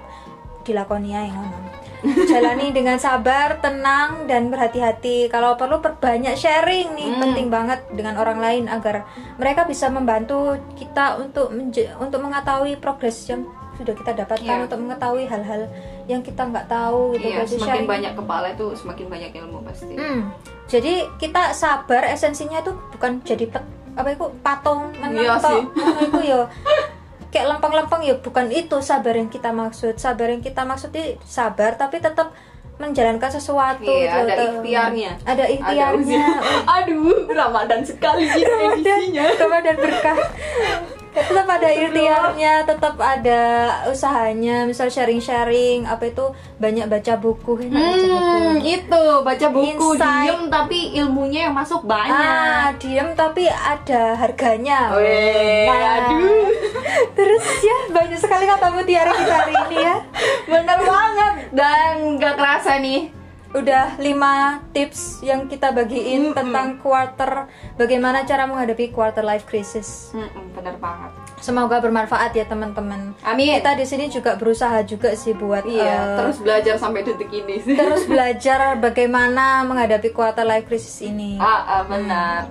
dilakoni 0.64 1.10
ya 1.10 1.22
yang 1.24 1.38
ngomong. 1.38 1.64
Jalani 2.04 2.68
dengan 2.70 2.98
sabar, 2.98 3.60
tenang 3.60 4.26
dan 4.26 4.48
berhati-hati. 4.48 5.28
Kalau 5.28 5.56
perlu 5.56 5.80
perbanyak 5.80 6.36
sharing 6.36 6.92
nih, 6.92 7.10
Hmm. 7.10 7.22
penting 7.22 7.48
banget 7.48 7.80
dengan 7.90 8.16
orang 8.16 8.38
lain 8.38 8.68
agar 8.68 9.08
mereka 9.36 9.64
bisa 9.64 9.88
membantu 9.88 10.60
kita 10.74 11.16
untuk 11.18 11.48
untuk 11.96 12.20
mengetahui 12.20 12.76
progres 12.76 13.16
yang 13.26 13.48
sudah 13.74 13.96
kita 13.96 14.14
dapatkan 14.16 14.44
Iya. 14.54 14.64
untuk 14.64 14.80
mengetahui 14.80 15.26
hal-hal 15.26 15.66
yang 16.06 16.20
kita 16.20 16.44
nggak 16.44 16.68
tahu 16.68 17.16
gitu. 17.16 17.26
iya 17.26 17.42
Pasti 17.42 17.56
semakin 17.56 17.72
sharing. 17.74 17.88
banyak 17.90 18.14
kepala 18.14 18.46
itu 18.52 18.66
semakin 18.74 19.06
banyak 19.08 19.32
ilmu 19.34 19.58
pasti 19.64 19.94
Hmm. 19.94 20.22
Jadi 20.66 20.94
kita 21.18 21.52
sabar 21.52 22.04
esensinya 22.06 22.60
itu 22.60 22.72
bukan 22.92 23.20
jadi 23.22 23.48
pet- 23.48 23.72
apa 23.94 24.10
itu 24.10 24.26
patung 24.40 24.92
menang 24.96 25.40
sih. 25.40 25.62
Ngono 25.72 26.00
iku 26.04 26.20
yo 26.22 26.40
kayak 27.34 27.58
lempeng-lempeng 27.58 28.06
ya 28.06 28.16
bukan 28.22 28.54
itu 28.54 28.78
sabar 28.86 29.18
yang 29.18 29.34
kita 29.34 29.50
maksud. 29.50 29.98
Sabar 29.98 30.30
yang 30.30 30.46
kita 30.46 30.62
maksud 30.62 30.94
itu 30.94 31.18
sabar 31.26 31.74
tapi 31.74 31.98
tetap 31.98 32.30
menjalankan 32.78 33.30
sesuatu 33.30 33.86
Iya, 33.86 34.06
gitu, 34.06 34.18
ada 34.30 34.36
ikhtiarnya. 34.50 35.12
Ada 35.26 35.46
ikhtiarnya. 35.50 36.26
aduh 36.78 37.30
ramadan 37.30 37.82
sekali 37.86 38.26
edisinya 38.38 39.26
Ramadan 39.38 39.76
berkah. 39.78 40.18
tetap 41.14 41.46
ada 41.48 41.70
ikhtiarnya, 41.70 42.54
tetap 42.64 42.96
ada 42.98 43.42
usahanya, 43.86 44.66
misal 44.66 44.88
sharing-sharing, 44.88 45.86
apa 45.86 46.06
itu 46.06 46.26
banyak 46.58 46.86
baca 46.86 47.14
buku, 47.16 47.52
enak 47.64 47.74
baca 47.74 48.08
buku. 48.10 48.34
Hmm, 48.34 48.58
itu 48.60 49.04
baca 49.22 49.48
buku 49.48 49.88
Insight. 49.94 50.26
diem 50.26 50.42
tapi 50.50 50.80
ilmunya 50.96 51.40
yang 51.48 51.56
masuk 51.56 51.82
Ah, 51.84 51.88
banyak. 51.88 52.70
diem 52.80 53.10
tapi 53.14 53.46
ada 53.46 54.16
harganya. 54.16 54.92
Weh, 54.94 55.66
Nah, 55.66 55.82
aduh. 56.04 56.50
Terus 57.18 57.44
ya 57.60 57.78
banyak 57.90 58.18
sekali 58.18 58.44
kata 58.44 58.68
mutiara 58.70 59.12
kita 59.12 59.34
hari 59.38 59.54
ini 59.64 59.78
ya. 59.80 59.96
Bener 60.52 60.80
banget 60.80 61.34
dan 61.52 61.92
gak 62.18 62.36
kerasa 62.36 62.78
nih. 62.78 63.23
Udah 63.54 63.94
5 63.96 64.10
tips 64.74 65.22
yang 65.22 65.46
kita 65.46 65.70
bagiin 65.70 66.30
Mm-mm. 66.30 66.36
tentang 66.36 66.78
quarter 66.78 67.46
bagaimana 67.74 68.22
cara 68.24 68.44
menghadapi 68.44 68.90
quarter 68.90 69.22
life 69.22 69.46
crisis. 69.46 70.10
Mm-mm, 70.12 70.54
bener 70.54 70.74
banget. 70.76 71.14
Semoga 71.38 71.78
bermanfaat 71.78 72.34
ya 72.34 72.44
teman-teman. 72.44 73.14
Amin. 73.22 73.54
Kita 73.54 73.76
di 73.76 73.86
sini 73.86 74.10
juga 74.10 74.34
berusaha 74.34 74.82
juga 74.82 75.14
sih 75.14 75.32
buat 75.34 75.62
Iya, 75.64 75.86
eh, 75.86 76.18
terus 76.18 76.38
belajar 76.40 76.76
sampai 76.76 77.04
detik 77.04 77.30
ini. 77.30 77.62
terus 77.80 78.04
belajar 78.04 78.74
bagaimana 78.76 79.62
menghadapi 79.62 80.10
quarter 80.10 80.44
life 80.44 80.66
crisis 80.66 80.98
ini. 81.00 81.38
ah, 81.38 81.62
ah, 81.62 81.82
benar. 81.86 82.50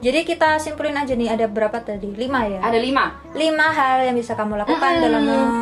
Jadi 0.00 0.24
kita 0.24 0.56
simpulin 0.56 0.96
aja 0.96 1.12
nih 1.12 1.28
ada 1.28 1.44
berapa 1.44 1.76
tadi? 1.76 2.08
5 2.08 2.24
ya. 2.48 2.58
Ada 2.58 2.74
lima. 2.74 3.04
lima 3.34 3.68
hal 3.68 4.02
yang 4.02 4.16
bisa 4.16 4.32
kamu 4.32 4.56
lakukan 4.56 4.80
Mm-mm. 4.90 5.04
dalam 5.04 5.22
me- 5.22 5.52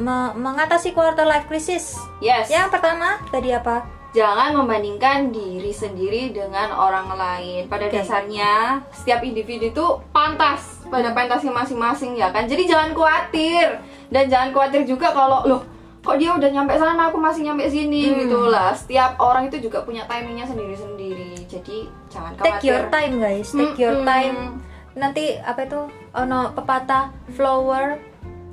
me- 0.00 0.34
mengatasi 0.34 0.90
quarter 0.90 1.22
life 1.22 1.44
crisis. 1.44 1.92
Yes. 2.18 2.48
Yang 2.48 2.72
pertama 2.72 3.20
tadi 3.28 3.52
apa? 3.52 3.97
Jangan 4.18 4.50
membandingkan 4.50 5.30
diri 5.30 5.70
sendiri 5.70 6.34
dengan 6.34 6.74
orang 6.74 7.14
lain. 7.14 7.70
Pada 7.70 7.86
Oke. 7.86 8.02
dasarnya, 8.02 8.82
setiap 8.90 9.22
individu 9.22 9.70
itu 9.70 9.86
pantas 10.10 10.82
pada 10.90 11.14
pentasnya 11.14 11.54
masing-masing 11.54 12.18
ya 12.18 12.34
kan. 12.34 12.50
Jadi 12.50 12.66
jangan 12.66 12.90
khawatir 12.90 13.78
dan 14.10 14.26
jangan 14.26 14.50
khawatir 14.50 14.82
juga 14.82 15.14
kalau 15.14 15.46
loh 15.46 15.62
kok 15.98 16.16
dia 16.16 16.32
udah 16.32 16.48
nyampe 16.48 16.72
sana 16.74 17.12
aku 17.12 17.20
masih 17.20 17.46
nyampe 17.46 17.70
sini 17.70 18.10
Hmm. 18.10 18.18
gitu 18.26 18.50
lah. 18.50 18.74
Setiap 18.74 19.22
orang 19.22 19.46
itu 19.46 19.62
juga 19.62 19.86
punya 19.86 20.02
timingnya 20.10 20.50
sendiri-sendiri. 20.50 21.46
Jadi 21.46 21.86
jangan 22.10 22.34
khawatir. 22.34 22.58
Take 22.58 22.66
your 22.66 22.82
time 22.90 23.14
guys, 23.22 23.48
take 23.54 23.78
your 23.78 24.02
time. 24.02 24.58
Nanti 24.98 25.38
apa 25.38 25.62
itu? 25.62 25.86
Ono 26.16 26.50
pepatah 26.58 27.14
flower 27.38 28.02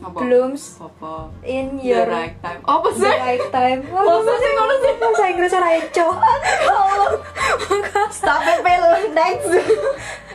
Apa? 0.03 0.17
blooms 0.21 0.75
Apa? 0.77 1.31
in 1.47 1.79
The 1.79 1.87
your 1.87 2.05
right 2.07 2.35
time. 2.43 2.61
Apa 2.67 2.87
the 2.91 2.99
sih? 2.99 3.15
right 3.15 3.45
time. 3.49 3.79
Masa 3.89 4.33
sih 4.35 4.51
ngono 4.53 4.73
sih? 4.79 4.93
Bahasa 4.99 5.23
Inggris 5.31 5.53
ora 5.55 5.69
eco. 5.75 6.07
Stop 8.11 8.41
it, 8.43 8.59
Phil. 8.63 8.83
Next. 9.15 9.49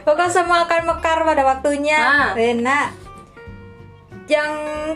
Pokoknya 0.05 0.33
semua 0.33 0.65
akan 0.65 0.81
mekar 0.89 1.19
pada 1.23 1.43
waktunya. 1.45 2.01
Nah. 2.01 2.33
Enak. 2.35 2.89
Yang 4.31 4.51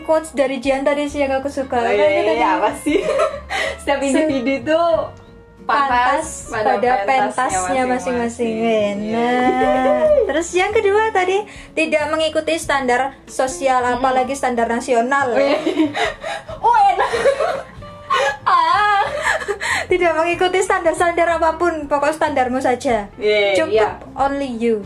quotes 0.07 0.31
dari 0.31 0.63
Jian 0.63 0.87
tadi 0.87 1.11
sih 1.11 1.19
yang 1.23 1.35
aku 1.39 1.51
suka. 1.51 1.75
Oh, 1.75 1.83
Apa 1.83 1.91
iya, 1.91 2.07
itu 2.07 2.21
iya, 2.23 2.33
iya, 2.39 2.49
apa 2.55 2.71
sih? 2.79 2.99
Setiap 3.83 3.99
individu 3.99 4.63
itu 4.63 4.81
pantas 5.65 6.53
pada, 6.53 7.03
pentasnya 7.03 7.83
masing-masing. 7.89 8.53
Nah, 9.11 9.94
terus 10.35 10.51
yang 10.51 10.75
kedua 10.75 11.15
tadi 11.15 11.47
tidak 11.71 12.11
mengikuti 12.11 12.59
standar 12.59 13.15
sosial 13.23 13.79
apalagi 13.87 14.35
standar 14.35 14.67
nasional. 14.67 15.31
oh 16.59 16.75
enak. 16.91 17.11
ah. 18.43 18.99
Tidak 19.85 20.11
mengikuti 20.11 20.59
standar-standar 20.59 21.39
apa 21.39 21.55
pun, 21.61 21.87
pokok 21.87 22.11
standarmu 22.11 22.57
saja. 22.59 23.07
Iya, 23.15 23.53
Cukup 23.63 23.71
iya. 23.71 23.89
only 24.17 24.49
you. 24.59 24.81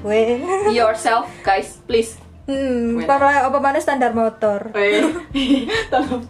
Yourself, 0.70 1.26
guys, 1.42 1.82
please. 1.88 2.20
Hmm, 2.46 3.06
para 3.08 3.48
apa 3.48 3.58
mana 3.58 3.80
standar 3.82 4.12
motor. 4.12 4.70
Eh, 4.78 5.02
tolong. 5.90 6.30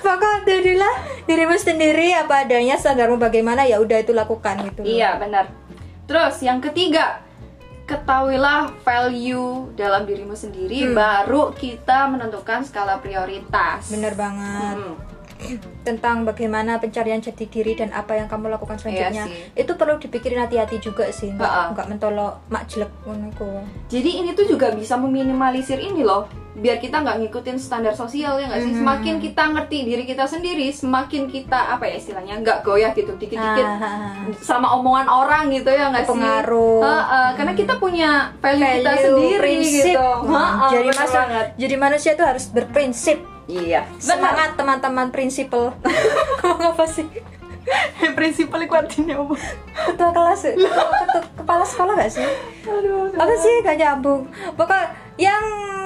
Pokok 0.00 0.34
jadilah 0.48 0.94
dirimu 1.28 1.56
sendiri 1.60 2.16
apa 2.16 2.48
adanya 2.48 2.80
standarmu 2.80 3.20
bagaimana 3.20 3.68
ya 3.68 3.82
udah 3.82 4.00
itu 4.00 4.16
lakukan 4.16 4.72
gitu. 4.72 4.80
Iya, 4.86 5.20
benar. 5.20 5.50
Terus 6.04 6.40
yang 6.44 6.60
ketiga, 6.60 7.23
ketahuilah 7.84 8.72
value 8.80 9.68
dalam 9.76 10.08
dirimu 10.08 10.32
sendiri 10.32 10.88
Hmm. 10.88 10.96
baru 10.96 11.52
kita 11.52 12.08
menentukan 12.08 12.64
skala 12.64 12.96
prioritas. 13.00 13.92
Bener 13.92 14.16
banget. 14.16 14.76
Hmm. 14.80 14.96
tentang 15.84 16.24
bagaimana 16.24 16.80
pencarian 16.80 17.20
jati 17.20 17.44
diri 17.50 17.76
dan 17.76 17.92
apa 17.92 18.16
yang 18.16 18.30
kamu 18.30 18.48
lakukan 18.54 18.80
selanjutnya 18.80 19.28
Iya 19.28 19.60
itu 19.60 19.72
perlu 19.76 20.00
dipikirin 20.00 20.40
hati-hati 20.40 20.80
juga 20.80 21.10
sih 21.12 21.28
nggak 21.36 21.76
nggak 21.76 21.86
mentolok 21.90 22.40
mak 22.48 22.64
jelek. 22.70 22.88
Jadi 23.90 24.10
ini 24.24 24.32
tuh 24.32 24.48
juga 24.48 24.72
bisa 24.72 24.96
meminimalisir 24.96 25.76
ini 25.76 26.00
loh 26.00 26.24
biar 26.54 26.78
kita 26.78 26.96
nggak 26.96 27.18
ngikutin 27.20 27.56
standar 27.56 27.90
sosial 27.92 28.38
ya 28.38 28.46
nggak 28.46 28.60
sih 28.60 28.72
Mhm. 28.72 28.80
semakin 28.80 29.14
kita 29.18 29.42
ngerti 29.48 29.78
diri 29.84 30.02
kita 30.04 30.24
sendiri 30.24 30.70
semakin 30.70 31.26
kita 31.26 31.60
apa 31.68 31.84
ya 31.84 31.94
istilahnya 31.96 32.34
nggak 32.38 32.62
goyah 32.62 32.92
gitu 32.92 33.10
dikit-dikit 33.12 33.66
Ah, 33.66 33.74
ah, 33.76 33.94
ah. 34.06 34.12
sama 34.38 34.70
omongan 34.72 35.06
orang 35.06 35.50
gitu 35.50 35.66
ya 35.66 35.90
nggak 35.90 36.04
sih 36.04 36.14
Pengaruh. 36.14 36.78
Heeh, 36.80 37.28
karena 37.34 37.52
kita 37.52 37.74
punya 37.76 38.10
value, 38.38 38.70
kita 38.72 38.86
Value, 38.88 39.02
sendiri 39.04 39.40
prinsip. 39.40 39.84
gitu 39.90 40.06
Hmm, 40.22 40.30
Heeh, 40.32 40.70
jadi 40.70 40.88
masa, 40.94 41.18
banget. 41.20 41.46
jadi 41.56 41.74
manusia 41.76 42.10
itu 42.12 42.24
harus 42.24 42.44
berprinsip 42.46 43.18
iya 43.44 43.82
semangat 43.98 44.54
teman-teman 44.54 45.10
prinsipal 45.10 45.74
ngomong 46.40 46.70
apa 46.70 46.86
sih 46.86 47.04
prinsipal 48.16 48.60
kuatinnya 48.68 49.16
apa? 49.18 49.36
Ketua 49.92 50.10
kelas. 50.12 50.42
Ketua, 50.52 51.22
kepala 51.40 51.64
sekolah 51.64 51.92
gak 51.96 52.12
sih? 52.12 52.28
Aduh 52.68 53.12
apa 53.14 53.34
sih? 53.40 53.54
gak 53.64 53.76
nyambung. 53.80 54.28
Pokok 54.56 54.84
yang 55.16 55.44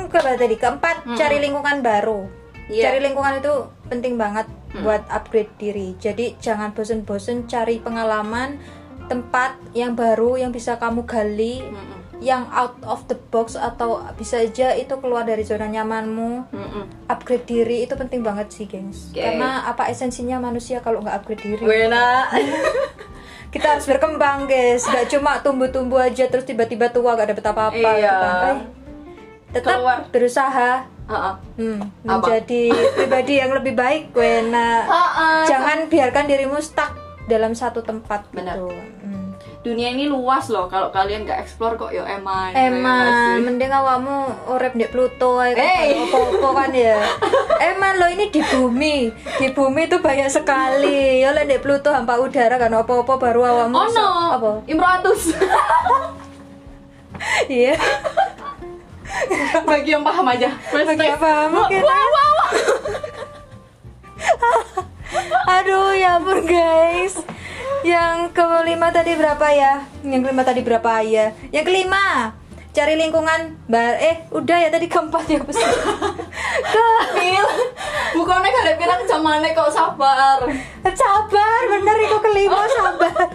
keberapa 0.08 0.38
tadi 0.40 0.56
keempat 0.56 0.96
cari 1.14 1.36
lingkungan 1.42 1.84
baru. 1.84 2.20
Iya. 2.68 2.92
cari 2.92 2.98
lingkungan 3.00 3.40
itu 3.40 3.54
penting 3.88 4.20
banget 4.20 4.44
buat 4.84 5.00
upgrade 5.08 5.48
diri. 5.56 5.96
Jadi 5.96 6.36
jangan 6.36 6.76
bosen-bosen 6.76 7.48
cari 7.48 7.80
pengalaman 7.80 8.60
tempat 9.08 9.56
yang 9.72 9.96
baru 9.96 10.36
yang 10.36 10.52
bisa 10.52 10.76
kamu 10.76 11.08
gali. 11.08 11.64
Mm-mm. 11.64 11.97
Yang 12.18 12.50
out 12.50 12.74
of 12.82 13.06
the 13.06 13.14
box 13.30 13.54
atau 13.54 14.02
bisa 14.12 14.38
aja 14.38 14.74
itu 14.74 14.90
keluar 14.98 15.22
dari 15.22 15.42
zona 15.42 15.64
nyamanmu 15.64 16.50
Mm-mm. 16.50 16.84
upgrade 17.06 17.44
diri 17.44 17.82
itu 17.82 17.94
penting 17.94 18.20
banget 18.20 18.50
sih 18.50 18.64
gengs 18.64 19.10
Oke. 19.10 19.22
karena 19.22 19.62
apa 19.64 19.86
esensinya 19.86 20.38
manusia 20.38 20.78
kalau 20.78 20.98
nggak 20.98 21.14
upgrade 21.16 21.42
diri 21.44 21.62
Wena 21.62 22.26
kita 23.48 23.66
harus 23.70 23.86
berkembang 23.86 24.44
guys 24.44 24.84
gak 24.84 25.08
cuma 25.08 25.38
tumbuh-tumbuh 25.38 26.02
aja 26.02 26.26
terus 26.26 26.44
tiba-tiba 26.44 26.90
tua 26.90 27.14
gak 27.14 27.32
dapet 27.32 27.44
apa-apa 27.44 27.78
Iya. 27.94 28.12
gitu 28.12 28.26
kan. 28.26 28.56
Eh, 28.56 28.60
tetap 29.50 29.76
Keluar. 29.76 29.98
berusaha 30.10 30.70
Heeh. 31.08 31.34
hmm, 31.56 31.80
Apa? 32.04 32.12
menjadi 32.20 32.62
pribadi 32.92 33.34
yang 33.36 33.52
lebih 33.52 33.72
baik 33.72 34.12
Wena 34.12 34.84
Heeh. 34.84 35.40
jangan 35.46 35.78
biarkan 35.86 36.26
dirimu 36.26 36.58
stuck 36.58 36.92
dalam 37.24 37.52
satu 37.52 37.80
tempat 37.80 38.28
Benar. 38.28 38.56
gitu. 38.56 38.68
Dunia 39.58 39.90
ini 39.90 40.06
luas 40.06 40.46
loh 40.48 40.64
kalau 40.64 40.88
kalian 40.88 41.22
nggak 41.22 41.40
explore 41.40 41.74
kok 41.74 41.90
yo 41.90 42.00
eman 42.00 42.50
ya 42.50 42.70
nggak 42.70 42.78
Eman, 42.78 43.10
sih? 43.10 43.42
mending 43.42 43.68
awakmu 43.70 44.16
urip 44.48 44.72
di 44.72 44.86
Pluto 44.86 45.38
ae 45.38 45.50
kan 45.50 45.60
Hey. 45.60 45.98
opo-opo 45.98 46.54
kan 46.54 46.70
ya. 46.70 46.94
Eman 47.68 47.98
lo 47.98 48.06
ini 48.06 48.28
di 48.28 48.38
bumi. 48.40 49.10
Di 49.36 49.50
bumi 49.50 49.84
itu 49.84 49.98
banyak 49.98 50.30
sekali. 50.30 51.18
Ya 51.18 51.32
lek 51.32 51.46
di 51.46 51.58
Pluto 51.58 51.90
hampa 51.90 52.16
udara 52.16 52.54
kan 52.56 52.70
opo-opo 52.72 53.18
baru 53.18 53.40
awakmu 53.44 53.74
oh 53.74 53.88
no 53.90 54.08
apa? 54.32 54.50
Imratus 54.64 55.34
Iya. 57.50 57.74
bagi 59.68 59.90
yang 59.90 60.06
paham 60.06 60.26
aja 60.28 60.54
Bagi 60.70 61.02
yang 61.02 61.18
paham, 61.18 61.50
oke. 61.56 61.78
wah, 61.80 62.04
wah, 62.06 62.28
wah. 62.32 62.50
Aduh 65.50 65.90
ya 65.92 66.14
ampun 66.14 66.44
guys. 66.44 67.18
Yang 67.86 68.34
kelima 68.34 68.90
tadi 68.90 69.14
berapa 69.14 69.46
ya? 69.54 69.86
Yang 70.02 70.20
kelima 70.26 70.42
tadi 70.42 70.60
berapa 70.66 70.92
ya? 71.06 71.26
Yang 71.54 71.64
kelima 71.66 72.34
cari 72.78 72.94
lingkungan 72.94 73.58
bar 73.66 73.98
eh 73.98 74.30
udah 74.30 74.58
ya 74.62 74.70
tadi 74.70 74.86
keempat 74.86 75.26
ya 75.26 75.42
pasti 75.42 75.66
ke 76.78 76.86
Pil 77.18 77.46
bukannya 78.14 78.50
kalian 78.54 78.76
bilang 78.78 79.02
zamane 79.02 79.50
kok 79.50 79.72
sabar. 79.74 80.46
Sabar 80.94 81.60
bener 81.66 81.96
itu 82.06 82.16
kelima 82.22 82.62
sabar. 82.70 83.34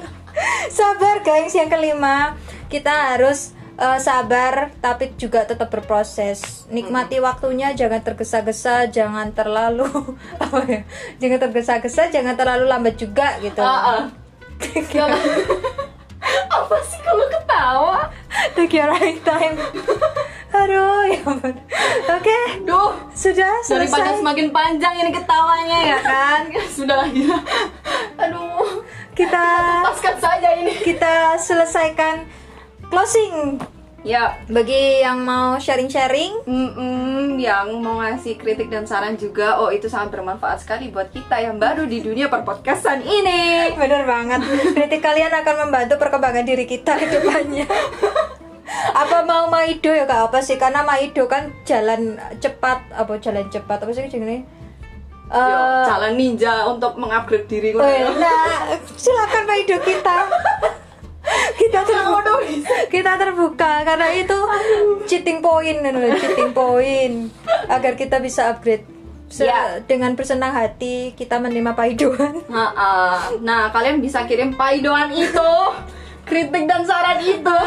Sabar 0.71 1.15
guys 1.27 1.51
yang 1.51 1.67
kelima. 1.67 2.39
Kita 2.71 3.13
harus 3.13 3.51
eh, 3.75 3.99
sabar 3.99 4.71
tapi 4.79 5.11
juga 5.19 5.43
tetap 5.43 5.67
berproses. 5.67 6.63
Nikmati 6.71 7.19
waktunya 7.19 7.75
jangan 7.75 7.99
tergesa-gesa 7.99 8.87
jangan 8.95 9.35
terlalu 9.35 9.91
apa 10.43 10.59
ya? 10.71 10.81
Jangan 11.19 11.39
tergesa-gesa 11.49 12.07
jangan 12.15 12.39
terlalu 12.39 12.63
lambat 12.63 12.95
juga 12.95 13.43
gitu. 13.43 13.59
Ah, 13.59 14.07
ah. 14.07 14.22
Jangan. 14.71 15.19
apa 16.57 16.77
sih 16.87 16.99
kalau 17.03 17.25
ketawa? 17.27 17.99
Take 18.55 18.79
your 18.79 18.89
right 18.89 19.19
time. 19.25 19.59
Aduh 20.53 21.09
ya 21.09 21.19
ampun. 21.25 21.55
Oke. 22.13 22.39
Duh. 22.63 22.93
Sudah 23.13 23.61
daripada 23.65 24.13
selesai 24.13 24.21
semakin 24.21 24.47
panjang 24.53 24.93
ini 25.01 25.11
ketawanya 25.11 25.79
ya 25.81 25.99
kan? 26.01 26.41
Sudah 26.77 27.09
gila. 27.09 27.39
Aduh. 28.21 28.85
Kita 29.13 29.43
lepaskan 29.85 30.15
saja 30.17 30.49
ini. 30.57 30.73
kita 30.81 31.37
selesaikan 31.37 32.25
closing 32.89 33.61
ya 34.03 34.35
bagi 34.51 34.99
yang 34.99 35.23
mau 35.23 35.55
sharing-sharing 35.55 36.43
Mm-mm, 36.43 37.39
yang 37.39 37.79
mau 37.79 38.03
ngasih 38.03 38.35
kritik 38.35 38.67
dan 38.67 38.83
saran 38.83 39.15
juga 39.15 39.55
oh 39.55 39.71
itu 39.71 39.87
sangat 39.87 40.19
bermanfaat 40.19 40.59
sekali 40.59 40.91
buat 40.91 41.07
kita 41.07 41.39
yang 41.39 41.55
baru 41.55 41.87
di 41.87 42.03
dunia 42.03 42.27
perpodcastan 42.27 42.99
ini 42.99 43.71
Bener 43.79 44.03
banget. 44.03 44.43
Kritik 44.75 44.99
kalian 44.99 45.31
akan 45.31 45.55
membantu 45.67 45.95
perkembangan 45.95 46.43
diri 46.43 46.67
kita 46.67 46.99
ke 46.99 47.07
depannya. 47.09 47.63
apa 48.93 49.23
mau 49.23 49.47
Maido 49.47 49.87
ya 49.87 50.03
gak 50.03 50.29
apa 50.29 50.39
sih 50.43 50.59
karena 50.59 50.83
Maido 50.83 51.23
kan 51.31 51.55
jalan 51.63 52.19
cepat 52.43 52.83
apa 52.91 53.15
jalan 53.23 53.47
cepat 53.47 53.87
apa 53.87 53.91
sih 53.95 54.03
jenenge? 54.11 54.43
Yo, 55.31 55.39
Eh, 55.39 55.83
jalan 55.87 56.13
ninja 56.13 56.67
untuk 56.67 56.99
mengupgrade 56.99 57.47
diri 57.47 57.73
oh 57.73 57.81
ya, 57.81 58.05
nah, 58.19 58.69
silakan 58.93 59.47
Maido 59.47 59.79
kita. 59.79 60.27
Kita 61.55 61.79
terbuka, 61.81 62.33
kita 62.87 63.11
terbuka 63.15 63.71
karena 63.83 64.07
itu 64.11 64.37
cheating 65.05 65.39
point 65.39 65.79
cheating 66.17 66.51
point. 66.51 67.15
Agar 67.67 67.93
kita 67.93 68.17
bisa 68.17 68.49
upgrade. 68.49 68.85
Se- 69.27 69.43
Ya. 69.43 69.81
dengan 69.81 70.13
bersenang 70.13 70.53
hati 70.53 71.09
kita 71.11 71.41
menerima 71.41 71.73
paidoan. 71.73 72.45
Nah, 72.45 72.69
nah, 73.41 73.73
kalian 73.73 73.97
bisa 73.97 74.29
kirim 74.29 74.53
paidoan 74.53 75.09
itu, 75.09 75.51
kritik 76.23 76.69
dan 76.69 76.85
saran 76.85 77.17
itu, 77.17 77.57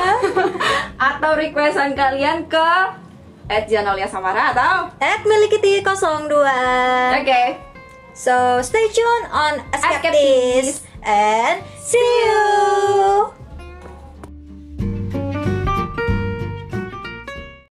atau 0.94 1.30
requestan 1.34 1.98
kalian 1.98 2.46
ke 2.46 2.68
@janolia 3.66 4.06
samara 4.06 4.54
atau 4.54 4.94
at 4.98 5.22
milikiti 5.22 5.82
02 5.82 6.38
oke. 7.18 7.42
So 8.14 8.32
stay 8.62 8.86
tuned 8.90 9.26
on 9.28 9.58
Escape 9.74 10.70
and 11.02 11.56
see 11.78 11.98
you. 11.98 13.35